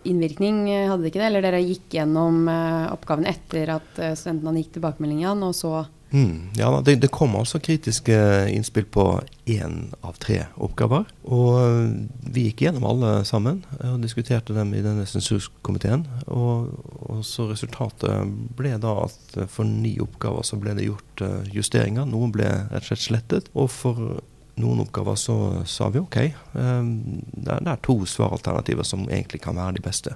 innvirkning, 0.10 0.63
hadde 0.89 1.03
det 1.03 1.12
ikke 1.12 1.22
det? 1.22 1.27
Eller 1.29 1.46
dere 1.46 1.62
gikk 1.62 2.00
gjennom 2.00 2.48
uh, 2.50 2.89
oppgaven 2.96 3.27
etter 3.29 3.70
at 3.75 4.00
uh, 4.01 4.15
studentene 4.17 4.63
gikk 4.63 4.72
tilbakemeldingen, 4.79 5.44
og 5.46 5.53
så 5.53 5.84
Mm, 6.12 6.50
ja, 6.56 6.82
det, 6.86 6.96
det, 6.96 7.10
kom 7.12 7.36
altså 7.36 7.60
kritiske 7.60 8.16
innspill 8.48 8.86
på 8.88 9.04
én 9.46 9.90
av 10.08 10.16
tre 10.24 10.46
oppgaver. 10.56 11.04
Og 11.28 11.58
eh, 11.60 11.90
vi 12.32 12.46
gikk 12.48 12.64
gjennom 12.64 12.88
alle 12.88 13.12
sammen 13.28 13.60
og 13.84 14.00
diskuterte 14.06 14.56
dem 14.56 14.72
i 14.78 14.84
denne 14.86 15.04
sensurkomiteen. 15.10 16.06
Og, 16.32 16.72
og, 17.10 17.20
så 17.28 17.50
resultatet 17.52 18.32
ble 18.56 18.78
da 18.80 18.96
at 19.04 19.38
for 19.52 19.68
ni 19.68 19.98
oppgaver 20.04 20.48
så 20.48 20.60
ble 20.62 20.78
det 20.80 20.88
gjort 20.88 21.28
eh, 21.28 21.54
justeringer. 21.58 22.08
Noen 22.08 22.32
ble 22.36 22.48
rett 22.48 22.86
og 22.86 22.90
slett 22.94 23.04
slettet. 23.04 23.52
Og 23.58 23.68
for 23.74 24.20
noen 24.58 24.86
oppgaver 24.88 25.20
så 25.20 25.38
sa 25.68 25.92
vi 25.92 26.02
OK, 26.06 26.22
eh, 26.24 26.34
det 26.56 27.52
er, 27.52 27.66
det 27.68 27.74
er 27.74 27.84
to 27.84 28.00
svaralternativer 28.08 28.88
som 28.88 29.10
egentlig 29.10 29.44
kan 29.44 29.60
være 29.60 29.82
de 29.82 29.88
beste. 29.92 30.16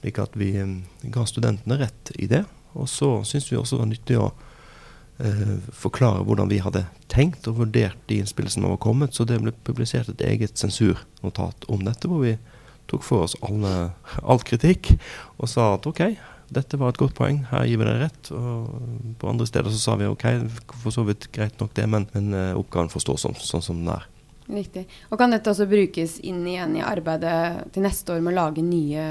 Slik 0.00 0.22
at 0.22 0.32
vi 0.40 0.54
ga 1.12 1.28
studentene 1.28 1.76
rett 1.82 2.14
i 2.16 2.30
det. 2.30 2.46
Og 2.72 2.88
så 2.88 3.18
syns 3.26 3.50
vi 3.50 3.58
også 3.58 3.76
det 3.76 3.84
var 3.84 3.90
nyttig 3.90 4.16
å 4.16 4.30
eh, 4.30 4.46
forklare 5.76 6.24
hvordan 6.24 6.48
vi 6.48 6.62
hadde 6.64 6.84
tenkt 7.12 7.48
og 7.50 7.58
vurdert 7.58 7.98
de 8.08 8.20
innspillene 8.22 8.52
som 8.54 8.66
var 8.68 8.80
kommet. 8.80 9.14
Så 9.16 9.26
det 9.28 9.40
ble 9.42 9.52
publisert 9.66 10.08
et 10.08 10.24
eget 10.24 10.56
sensurnotat 10.60 11.66
om 11.68 11.84
dette, 11.84 12.08
hvor 12.08 12.24
vi 12.24 12.36
tok 12.90 13.04
for 13.06 13.26
oss 13.26 13.36
alle, 13.46 13.92
all 14.22 14.42
kritikk 14.42 14.94
og 15.38 15.50
sa 15.50 15.74
at 15.76 15.86
OK, 15.86 16.02
dette 16.50 16.78
var 16.80 16.90
et 16.90 16.98
godt 16.98 17.14
poeng, 17.14 17.44
her 17.52 17.66
gir 17.68 17.78
vi 17.78 17.86
deg 17.86 18.00
rett. 18.02 18.30
Og 18.34 19.12
på 19.20 19.28
andre 19.30 19.46
steder 19.46 19.70
så 19.70 19.82
sa 19.82 19.98
vi 20.00 20.08
OK, 20.10 20.26
for 20.82 20.94
så 20.94 21.04
vidt 21.06 21.28
greit 21.34 21.60
nok 21.62 21.74
det, 21.78 21.86
men, 21.90 22.08
men 22.14 22.32
uh, 22.34 22.58
oppgaven 22.58 22.90
får 22.90 23.06
stå 23.06 23.18
sånn, 23.22 23.38
sånn 23.38 23.64
som 23.64 23.84
den 23.84 23.92
er. 23.94 24.08
Riktig. 24.50 24.88
Og 25.12 25.20
Kan 25.20 25.30
dette 25.30 25.52
også 25.52 25.68
brukes 25.70 26.16
inn 26.26 26.42
igjen 26.50 26.74
i 26.80 26.82
arbeidet 26.82 27.70
til 27.74 27.86
neste 27.86 28.16
år 28.16 28.24
med 28.24 28.34
å 28.34 28.40
lage 28.40 28.64
nye 28.66 29.04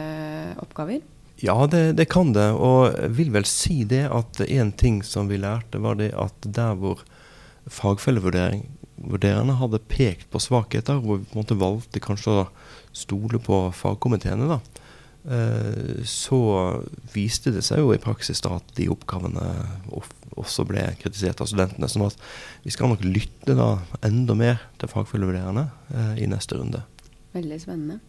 oppgaver? 0.60 1.00
Ja, 1.42 1.68
det, 1.72 1.94
det, 1.96 2.10
kan 2.12 2.34
det. 2.36 2.50
Og 2.52 2.90
jeg 2.92 3.14
vil 3.16 3.32
vel 3.32 3.48
si 3.48 3.84
det 3.88 4.06
at 4.12 4.42
en 4.44 4.74
ting 4.76 5.00
som 5.08 5.30
vi 5.32 5.40
lærte, 5.40 5.80
var 5.80 6.00
det 6.00 6.12
at 6.20 6.36
der 6.44 6.76
hvor 6.80 7.06
fagfellevurdererne 7.70 9.56
hadde 9.62 9.82
pekt 9.88 10.28
på 10.34 10.42
svakheter, 10.44 11.00
hvor 11.00 11.22
vi 11.22 11.30
på 11.32 11.60
valgte 11.60 12.04
kanskje 12.04 12.36
å 12.42 12.46
stole 12.96 13.40
på 13.40 13.62
fagkomiteene, 13.76 14.50
da, 14.50 14.60
eh, 15.32 16.04
så 16.04 16.42
viste 17.14 17.54
det 17.56 17.64
seg 17.68 17.86
jo 17.86 17.94
i 17.96 18.02
praksis 18.02 18.44
da 18.44 18.58
at 18.58 18.76
de 18.76 18.90
oppgavene 18.92 19.46
også 20.40 20.66
ble 20.68 20.84
kritisert 21.00 21.40
av 21.40 21.52
studentene. 21.52 21.88
sånn 21.88 22.08
at 22.10 22.20
vi 22.66 22.76
skal 22.76 22.92
nok 22.92 23.06
lytte 23.06 23.56
da 23.56 23.78
enda 24.04 24.36
mer 24.36 24.60
til 24.82 24.92
fagfellevurdererne 24.92 25.70
eh, 25.94 26.24
i 26.26 26.28
neste 26.28 26.60
runde. 26.60 26.84
Veldig 27.32 27.62
spennende. 27.62 28.00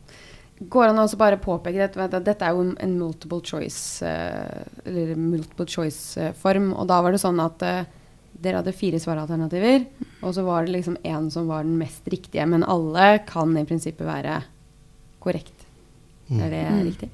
Går 0.69 0.88
an 0.90 0.99
å 1.00 1.07
bare 1.17 1.38
påpeke 1.40 1.85
at, 1.85 1.97
at 1.97 2.25
dette 2.25 2.45
er 2.45 2.52
jo 2.52 2.75
en 2.76 2.99
multiple 2.99 3.40
choice-form. 3.40 4.85
Uh, 4.87 5.17
multiple 5.17 5.67
choice-form. 5.67 6.73
Og 6.76 6.87
da 6.90 7.00
var 7.02 7.12
det 7.12 7.21
sånn 7.23 7.40
at 7.40 7.62
uh, 7.64 7.85
dere 8.40 8.61
hadde 8.61 8.73
fire 8.76 9.00
svaralternativer, 9.00 9.87
og 10.25 10.35
så 10.37 10.45
var 10.45 10.64
det 10.64 10.73
liksom 10.73 10.97
én 11.05 11.31
som 11.33 11.49
var 11.49 11.64
den 11.64 11.79
mest 11.81 12.07
riktige. 12.09 12.47
Men 12.49 12.64
alle 12.64 13.19
kan 13.29 13.57
i 13.57 13.64
prinsippet 13.69 14.07
være 14.07 14.43
korrekt. 15.21 15.67
Er 16.31 16.49
det 16.50 16.61
Mm. 16.71 16.85
riktig? 16.87 17.09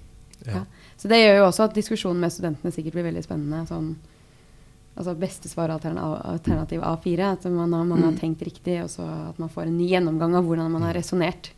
Ja. 0.46 0.64
Så 0.98 1.08
det 1.08 1.16
gjør 1.22 1.38
jo 1.38 1.46
også 1.48 1.64
at 1.64 1.74
diskusjonen 1.74 2.20
med 2.20 2.30
studentene 2.32 2.70
sikkert 2.72 2.92
blir 2.92 3.06
veldig 3.08 3.22
spennende. 3.24 3.66
Sånn, 3.66 3.94
altså 4.96 5.14
beste 5.18 5.48
svaralternativ 5.48 6.80
A4. 6.84 7.32
At 7.32 7.44
man 7.50 7.72
har, 7.72 7.84
man 7.84 8.02
har 8.02 8.12
Mm. 8.12 8.18
tenkt 8.20 8.42
riktig, 8.44 8.82
og 8.82 8.88
så 8.90 9.02
at 9.30 9.38
man 9.38 9.48
får 9.48 9.62
en 9.66 9.78
ny 9.78 9.88
gjennomgang 9.88 10.34
av 10.36 10.44
hvordan 10.44 10.70
man 10.70 10.82
har 10.82 10.94
resonnert. 10.94 11.50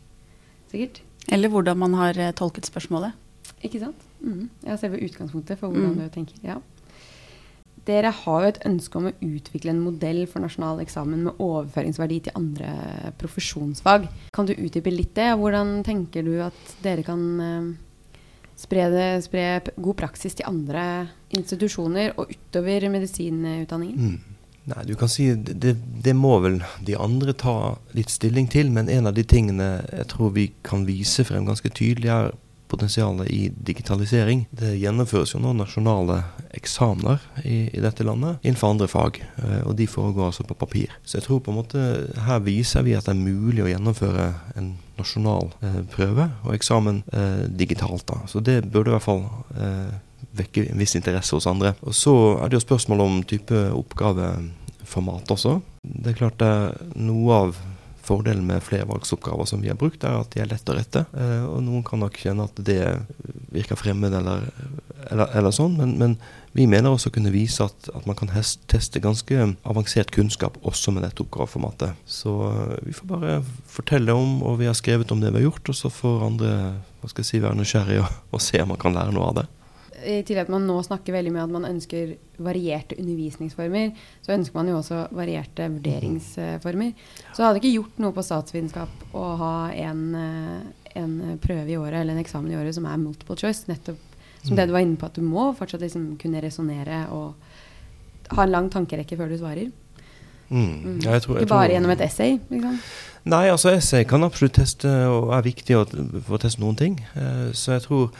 Sikkert. 0.71 1.01
Eller 1.27 1.49
hvordan 1.51 1.77
man 1.77 1.93
har 1.99 2.17
eh, 2.17 2.31
tolket 2.31 2.65
spørsmålet. 2.69 3.11
Ikke 3.63 3.79
sant? 3.81 3.95
Mm. 4.23 4.49
Ja, 4.63 4.77
selve 4.79 5.01
utgangspunktet 5.03 5.59
for 5.59 5.69
hvordan 5.69 5.95
Mm. 5.95 5.99
du 6.05 6.09
tenker. 6.15 6.37
Ja. 6.43 6.59
Dere 7.85 8.11
har 8.11 8.41
jo 8.43 8.47
et 8.47 8.59
ønske 8.67 8.95
om 8.99 9.05
å 9.09 9.13
utvikle 9.23 9.69
en 9.71 9.79
modell 9.81 10.25
for 10.27 10.39
nasjonal 10.43 10.79
eksamen 10.83 11.23
med 11.25 11.39
overføringsverdi 11.41 12.19
til 12.23 12.33
andre 12.35 13.11
profesjonsfag. 13.17 14.07
Kan 14.35 14.45
du 14.45 14.53
utdype 14.53 14.91
litt 14.93 15.13
det? 15.15 15.31
Hvordan 15.39 15.83
tenker 15.83 16.23
du 16.23 16.39
at 16.45 16.75
dere 16.83 17.03
kan 17.03 17.23
eh, 17.41 17.69
spre, 18.59 18.89
det, 18.93 19.23
spre 19.25 19.61
god 19.79 19.95
praksis 19.97 20.35
til 20.35 20.45
andre 20.45 21.07
institusjoner 21.31 22.13
og 22.19 22.29
utover 22.35 22.89
medisinutdanningen? 22.93 23.97
Mm. 23.97 24.19
Nei, 24.69 24.83
du 24.85 24.93
kan 24.99 25.09
si 25.09 25.31
det, 25.33 25.75
det, 26.03 26.13
må 26.13 26.35
vel 26.43 26.59
de 26.85 26.97
andre 26.99 27.33
ta 27.33 27.55
litt 27.97 28.11
stilling 28.13 28.49
til, 28.51 28.69
men 28.73 28.91
en 28.91 29.09
av 29.09 29.15
de 29.17 29.25
tingene 29.25 29.79
jeg 29.87 30.09
tror 30.11 30.35
vi 30.35 30.51
kan 30.65 30.85
vise 30.85 31.25
frem 31.25 31.47
ganske 31.47 31.71
tydelig, 31.73 32.11
er 32.13 32.31
potensialet 32.69 33.31
i 33.33 33.47
digitalisering. 33.65 34.43
Det 34.53 34.75
gjennomføres 34.77 35.33
jo 35.33 35.39
nå 35.41 35.55
nasjonale 35.57 36.19
eksamener 36.53 37.23
i, 37.41 37.63
i 37.73 37.81
dette 37.81 38.05
landet 38.05 38.43
innenfor 38.45 38.75
andre 38.75 38.87
fag, 38.91 39.17
eh, 39.41 39.63
og 39.65 39.73
de 39.79 39.87
foregår 39.89 40.29
altså 40.29 40.45
på 40.45 40.57
papir. 40.59 40.93
Så 41.01 41.17
jeg 41.17 41.25
tror 41.25 41.41
på 41.41 41.49
en 41.53 41.57
måte 41.63 41.85
her 42.27 42.43
viser 42.45 42.85
vi 42.85 42.93
at 42.97 43.09
det 43.09 43.15
er 43.15 43.23
mulig 43.23 43.65
å 43.65 43.71
gjennomføre 43.71 44.27
en 44.59 44.75
nasjonal 44.99 45.49
eh, 45.65 45.81
prøve 45.95 46.29
og 46.43 46.53
eksamen 46.53 47.01
eh, 47.09 47.47
digitalt. 47.49 48.05
da. 48.11 48.21
Så 48.29 48.43
det 48.45 48.61
burde 48.69 48.93
i 48.93 48.97
hvert 48.97 49.07
fall 49.07 49.25
eh, 49.57 49.97
vekke 50.39 50.67
en 50.69 50.81
viss 50.81 50.95
interesse 50.99 51.35
hos 51.35 51.47
andre. 51.49 51.73
Og 51.81 51.95
så 51.95 52.15
er 52.37 52.49
det 52.49 52.59
jo 52.59 52.67
spørsmål 52.67 53.05
om 53.05 53.21
type 53.27 53.69
oppgaveformat 54.89 55.31
også. 55.31 55.61
Det 55.83 56.13
er 56.13 56.17
klart 56.17 56.39
det 56.39 56.47
er 56.47 56.95
noe 56.95 57.33
av 57.33 57.59
fordelen 58.09 58.47
med 58.47 58.63
flervalgsoppgaver 58.63 59.45
som 59.45 59.61
vi 59.61 59.69
har 59.69 59.77
brukt, 59.77 60.03
er 60.03 60.17
at 60.17 60.31
de 60.33 60.41
er 60.41 60.49
lette 60.49 60.71
å 60.71 60.75
rette. 60.75 61.05
Eh, 61.13 61.45
og 61.45 61.61
noen 61.61 61.83
kan 61.85 61.99
nok 62.01 62.17
kjenne 62.17 62.47
at 62.47 62.57
det 62.57 62.81
virker 63.53 63.77
fremmed 63.77 64.13
eller, 64.13 64.47
eller, 65.11 65.29
eller 65.37 65.53
sånn, 65.53 65.77
men, 65.77 65.93
men 65.99 66.15
vi 66.57 66.65
mener 66.65 66.89
også 66.89 67.11
å 67.11 67.13
kunne 67.13 67.33
vise 67.33 67.61
at, 67.61 67.91
at 67.93 68.07
man 68.09 68.17
kan 68.17 68.31
teste 68.33 69.01
ganske 69.03 69.51
avansert 69.61 70.09
kunnskap 70.11 70.57
også 70.65 70.95
med 70.95 71.05
dette 71.05 71.21
oppgaveformatet. 71.21 71.93
Så 72.09 72.33
eh, 72.49 72.79
vi 72.87 72.97
får 72.97 73.11
bare 73.13 73.37
fortelle 73.69 74.17
om, 74.17 74.39
og 74.41 74.57
vi 74.63 74.71
har 74.71 74.77
skrevet 74.77 75.13
om 75.13 75.21
det 75.21 75.29
vi 75.29 75.43
har 75.43 75.51
gjort, 75.51 75.69
og 75.69 75.77
så 75.77 75.93
får 75.93 76.25
andre 76.31 76.55
hva 76.99 77.13
skal 77.13 77.21
jeg 77.21 77.29
si, 77.29 77.45
være 77.45 77.61
nysgjerrige 77.61 78.03
og, 78.03 78.19
og 78.33 78.41
se 78.43 78.59
om 78.63 78.73
man 78.73 78.81
kan 78.81 78.97
lære 78.97 79.13
noe 79.13 79.29
av 79.29 79.41
det. 79.43 79.47
I 80.03 80.21
tillegg 80.23 80.27
til 80.27 80.39
at 80.45 80.51
man 80.53 80.67
nå 80.67 80.77
snakker 80.85 81.13
veldig 81.13 81.31
med 81.35 81.43
at 81.43 81.53
man 81.53 81.67
ønsker 81.69 82.15
varierte 82.39 82.95
undervisningsformer, 82.99 83.91
så 84.25 84.33
ønsker 84.35 84.55
man 84.55 84.67
jo 84.71 84.77
også 84.79 84.99
varierte 85.15 85.67
vurderingsformer. 85.73 86.93
Så 87.33 87.43
hadde 87.43 87.57
det 87.57 87.63
ikke 87.63 87.77
gjort 87.81 87.99
noe 88.03 88.15
på 88.15 88.23
statsvitenskap 88.23 89.15
å 89.17 89.25
ha 89.41 89.55
en, 89.71 90.03
eh, 90.15 91.01
en 91.01 91.39
prøve 91.41 91.69
i 91.69 91.77
året 91.77 92.01
eller 92.01 92.15
en 92.15 92.23
eksamen 92.23 92.51
i 92.51 92.59
året 92.59 92.75
som 92.75 92.85
er 92.85 92.97
multiple 92.97 93.35
choice, 93.35 93.67
nettopp 93.67 93.97
som 94.43 94.55
det 94.55 94.67
du 94.69 94.73
var 94.73 94.85
inne 94.85 94.95
på, 94.95 95.05
at 95.05 95.19
du 95.19 95.21
må 95.21 95.49
fortsatt 95.57 95.81
liksom 95.83 96.13
kunne 96.19 96.41
resonnere 96.41 97.03
og 97.11 97.35
ha 98.35 98.43
en 98.43 98.51
lang 98.53 98.69
tankerekke 98.71 99.17
før 99.19 99.29
du 99.29 99.37
svarer. 99.37 99.71
Mm. 100.49 100.59
Mm. 100.59 101.03
Ja, 101.03 101.11
jeg 101.11 101.21
tror- 101.21 101.35
jeg 101.35 101.43
ikke 101.43 101.49
bare 101.49 101.67
tror- 101.67 101.73
gjennom 101.75 101.91
et 101.91 102.01
essay. 102.01 102.39
Liksom. 102.49 102.79
Nei, 103.25 103.47
altså 103.49 103.75
essay 103.75 104.03
kan 104.03 104.23
absolutt 104.23 104.53
teste 104.53 104.87
og 104.87 105.33
er 105.33 105.41
viktig 105.41 105.75
å, 105.75 105.85
få 106.23 106.39
teste 106.39 106.59
noen 106.61 106.75
ting. 106.77 106.99
Eh, 107.15 107.51
så 107.51 107.73
jeg 107.73 107.81
tror 107.83 108.11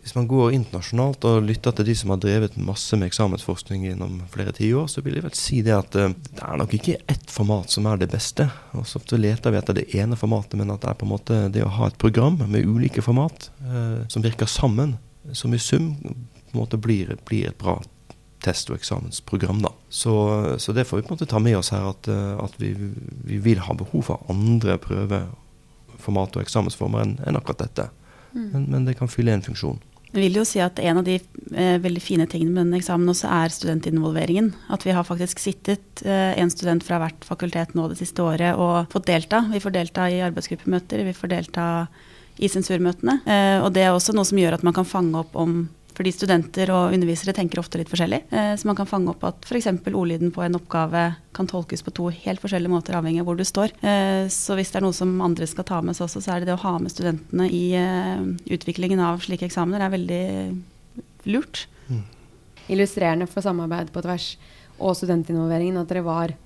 hvis 0.00 0.14
man 0.16 0.28
går 0.30 0.54
internasjonalt 0.56 1.24
og 1.28 1.44
lytter 1.44 1.74
til 1.76 1.86
de 1.90 1.94
som 1.98 2.12
har 2.14 2.20
drevet 2.22 2.56
masse 2.60 2.96
med 2.96 3.10
eksamensforskning 3.10 3.84
gjennom 3.84 4.22
flere 4.32 4.54
tiår, 4.56 4.88
så 4.88 5.02
vil 5.04 5.18
jeg 5.18 5.26
vel 5.26 5.36
si 5.36 5.60
det 5.66 5.74
at 5.76 5.96
eh, 5.98 6.14
det 6.30 6.44
er 6.46 6.60
nok 6.60 6.74
ikke 6.76 6.96
ett 7.10 7.28
format 7.30 7.72
som 7.72 7.88
er 7.90 8.00
det 8.00 8.10
beste. 8.12 8.48
Og 8.78 8.88
så 8.88 9.00
ofte 9.00 9.20
leter 9.20 9.52
vi 9.52 9.60
etter 9.60 9.76
det 9.76 9.88
ene 9.98 10.18
formatet, 10.18 10.56
men 10.60 10.72
at 10.72 10.82
det 10.84 10.92
er 10.92 10.98
på 11.00 11.08
en 11.08 11.12
måte 11.12 11.40
det 11.52 11.66
å 11.66 11.72
ha 11.76 11.90
et 11.90 12.00
program 12.00 12.40
med 12.40 12.64
ulike 12.64 13.04
format 13.04 13.50
eh, 13.60 14.00
som 14.08 14.24
virker 14.24 14.48
sammen, 14.50 14.96
som 15.36 15.52
i 15.54 15.60
sum 15.60 15.92
på 16.00 16.56
en 16.56 16.62
måte 16.62 16.80
blir, 16.80 17.12
blir 17.28 17.50
et 17.50 17.60
bra 17.60 17.76
test- 18.40 18.72
og 18.72 18.80
eksamensprogram. 18.80 19.60
da. 19.62 19.74
Så, 19.92 20.14
så 20.58 20.72
det 20.72 20.86
får 20.88 21.02
vi 21.02 21.06
på 21.06 21.12
en 21.12 21.18
måte 21.18 21.28
ta 21.28 21.42
med 21.44 21.60
oss 21.60 21.74
her, 21.76 21.90
at, 21.92 22.08
eh, 22.08 22.34
at 22.40 22.56
vi, 22.62 22.72
vi 23.28 23.38
vil 23.44 23.60
ha 23.68 23.76
behov 23.76 24.08
for 24.08 24.32
andre 24.32 24.80
prøveformat 24.80 26.40
og 26.40 26.48
eksamensformer 26.48 27.04
enn 27.04 27.18
enn 27.26 27.36
akkurat 27.36 27.66
dette. 27.66 27.90
Men, 28.32 28.68
men 28.70 28.84
det 28.86 28.94
kan 28.98 29.10
fylle 29.10 29.34
en 29.34 29.42
funksjon. 29.42 29.80
Jeg 30.10 30.24
vil 30.24 30.40
jo 30.40 30.46
si 30.48 30.58
at 30.62 30.78
En 30.82 30.98
av 30.98 31.06
de 31.06 31.16
eh, 31.18 31.76
veldig 31.82 32.02
fine 32.02 32.26
tingene 32.30 32.50
med 32.50 32.64
denne 32.64 32.80
eksamen 32.80 33.10
også 33.12 33.30
er 33.30 33.54
studentinvolveringen. 33.54 34.52
At 34.74 34.86
vi 34.86 34.94
har 34.96 35.06
faktisk 35.06 35.42
sittet 35.42 36.02
eh, 36.02 36.34
en 36.40 36.50
student 36.50 36.84
fra 36.86 36.98
hvert 37.02 37.26
fakultet 37.26 37.76
nå 37.78 37.86
det 37.90 38.00
siste 38.00 38.24
året 38.24 38.58
og 38.58 38.90
fått 38.92 39.06
delta. 39.10 39.44
Vi 39.52 39.62
får 39.62 39.76
delta 39.76 40.08
i 40.10 40.22
arbeidsgruppemøter, 40.26 41.04
vi 41.06 41.14
får 41.14 41.34
delta 41.34 41.66
i 42.40 42.50
sensurmøtene. 42.50 43.20
Eh, 43.22 43.58
og 43.62 43.70
det 43.76 43.86
er 43.86 43.94
også 43.94 44.16
noe 44.16 44.26
som 44.26 44.40
gjør 44.40 44.58
at 44.58 44.66
man 44.66 44.74
kan 44.76 44.88
fange 44.88 45.22
opp 45.22 45.36
om 45.38 45.62
fordi 45.96 46.12
studenter 46.14 46.70
og 46.74 46.94
undervisere 46.94 47.34
tenker 47.36 47.60
ofte 47.60 47.80
litt 47.80 47.90
forskjellig. 47.90 48.22
Eh, 48.32 48.52
så 48.58 48.68
man 48.68 48.78
kan 48.78 48.88
fange 48.88 49.12
opp 49.12 49.24
at 49.28 49.46
f.eks. 49.48 49.68
ordlyden 49.90 50.32
på 50.34 50.44
en 50.44 50.58
oppgave 50.58 51.04
kan 51.36 51.48
tolkes 51.50 51.84
på 51.86 51.92
to 51.96 52.08
helt 52.14 52.42
forskjellige 52.42 52.72
måter 52.72 52.96
avhengig 52.98 53.22
av 53.22 53.28
hvor 53.28 53.38
du 53.38 53.44
står. 53.46 53.74
Eh, 53.84 54.24
så 54.32 54.56
hvis 54.58 54.72
det 54.72 54.80
er 54.80 54.86
noe 54.86 54.96
som 54.96 55.12
andre 55.24 55.48
skal 55.50 55.66
ta 55.68 55.80
med 55.84 55.98
seg 55.98 56.06
også, 56.06 56.22
så 56.24 56.34
er 56.34 56.42
det 56.42 56.50
det 56.50 56.56
å 56.56 56.62
ha 56.64 56.74
med 56.82 56.92
studentene 56.92 57.48
i 57.52 57.64
eh, 57.78 58.24
utviklingen 58.56 59.02
av 59.04 59.22
slike 59.24 59.48
eksamener 59.48 59.84
er 59.86 59.94
veldig 59.96 60.24
lurt. 61.30 61.66
Illustrerende 62.70 63.26
for 63.26 63.42
samarbeid 63.44 63.90
på 63.90 64.02
tvers 64.04 64.32
og 64.80 64.94
studentinvolveringen 64.96 65.80
at 65.80 65.90
dere 65.90 66.04
var 66.06 66.36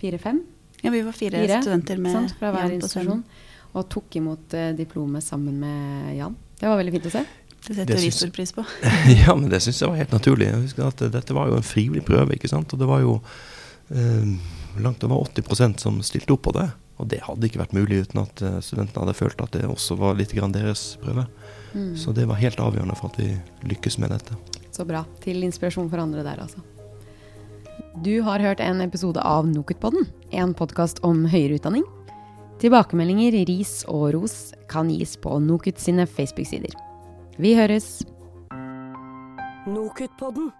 fire-fem 0.00 0.40
Ja, 0.82 0.90
vi 0.90 1.04
var 1.06 1.14
fire, 1.14 1.38
Fire, 1.44 1.60
studenter 1.62 2.00
med 2.02 2.16
sant, 2.16 2.34
fra 2.40 2.50
hver 2.52 2.74
institusjon 2.74 3.22
og 3.70 3.84
tok 3.92 4.16
imot 4.18 4.56
diplomet 4.74 5.22
sammen 5.22 5.60
med 5.62 6.16
Jan. 6.16 6.34
Det 6.58 6.66
var 6.66 6.80
veldig 6.80 6.94
fint 6.96 7.06
å 7.06 7.12
se. 7.14 7.22
Det 7.70 7.76
setter 7.76 7.94
Det 7.94 8.02
vi 8.02 8.10
stor 8.10 8.30
pris 8.34 8.50
på. 8.52 8.64
ja, 9.26 9.34
men 9.36 9.46
det 9.50 9.60
syns 9.62 9.78
jeg 9.78 9.90
var 9.92 9.98
helt 10.00 10.14
naturlig. 10.14 10.48
Jeg 10.48 10.62
husker 10.64 10.88
at 10.88 11.02
Dette 11.14 11.34
var 11.36 11.46
jo 11.46 11.58
en 11.60 11.66
frivillig 11.66 12.02
prøve, 12.02 12.34
ikke 12.34 12.50
sant. 12.50 12.72
Og 12.74 12.80
det 12.80 12.88
var 12.90 13.04
jo 13.04 13.12
eh, 13.94 14.32
langt 14.82 15.06
over 15.06 15.22
80% 15.28 15.78
som 15.78 16.00
stilte 16.02 16.34
opp 16.34 16.48
på 16.48 16.54
det. 16.56 16.66
Og 16.98 17.06
det 17.12 17.20
hadde 17.28 17.46
ikke 17.46 17.60
vært 17.62 17.76
mulig 17.78 18.00
uten 18.08 18.24
at 18.24 18.42
eh, 18.42 18.58
studentene 18.58 19.04
hadde 19.04 19.14
følt 19.20 19.44
at 19.46 19.54
det 19.54 19.70
også 19.70 20.00
var 20.02 20.18
litt 20.18 20.34
grann 20.34 20.56
deres 20.56 20.98
prøve. 20.98 21.28
Mm. 21.70 21.94
Så 21.94 22.10
det 22.10 22.26
var 22.26 22.42
helt 22.42 22.58
avgjørende 22.58 22.98
for 22.98 23.14
at 23.14 23.22
vi 23.22 23.30
lykkes 23.70 24.00
med 24.02 24.16
dette. 24.16 24.34
Så 24.74 24.88
bra. 24.90 25.06
Til 25.22 25.38
inspirasjon 25.46 25.94
for 25.94 26.02
andre 26.02 26.26
der, 26.26 26.42
altså. 26.42 26.66
Du 28.02 28.16
har 28.26 28.42
hørt 28.42 28.66
en 28.66 28.82
episode 28.82 29.22
av 29.22 29.46
Nokutpodden, 29.46 30.10
en 30.34 30.58
podkast 30.58 31.04
om 31.06 31.22
høyere 31.30 31.62
utdanning. 31.62 31.86
Tilbakemeldinger, 32.58 33.44
ris 33.46 33.84
og 33.86 34.10
ros 34.18 34.56
kan 34.66 34.90
gis 34.90 35.14
på 35.22 35.38
Nokut 35.46 35.78
sine 35.78 36.10
Facebook-sider. 36.10 36.89
Vi 37.38 37.54
høres! 37.54 38.02
Nokutpodden. 39.66 40.50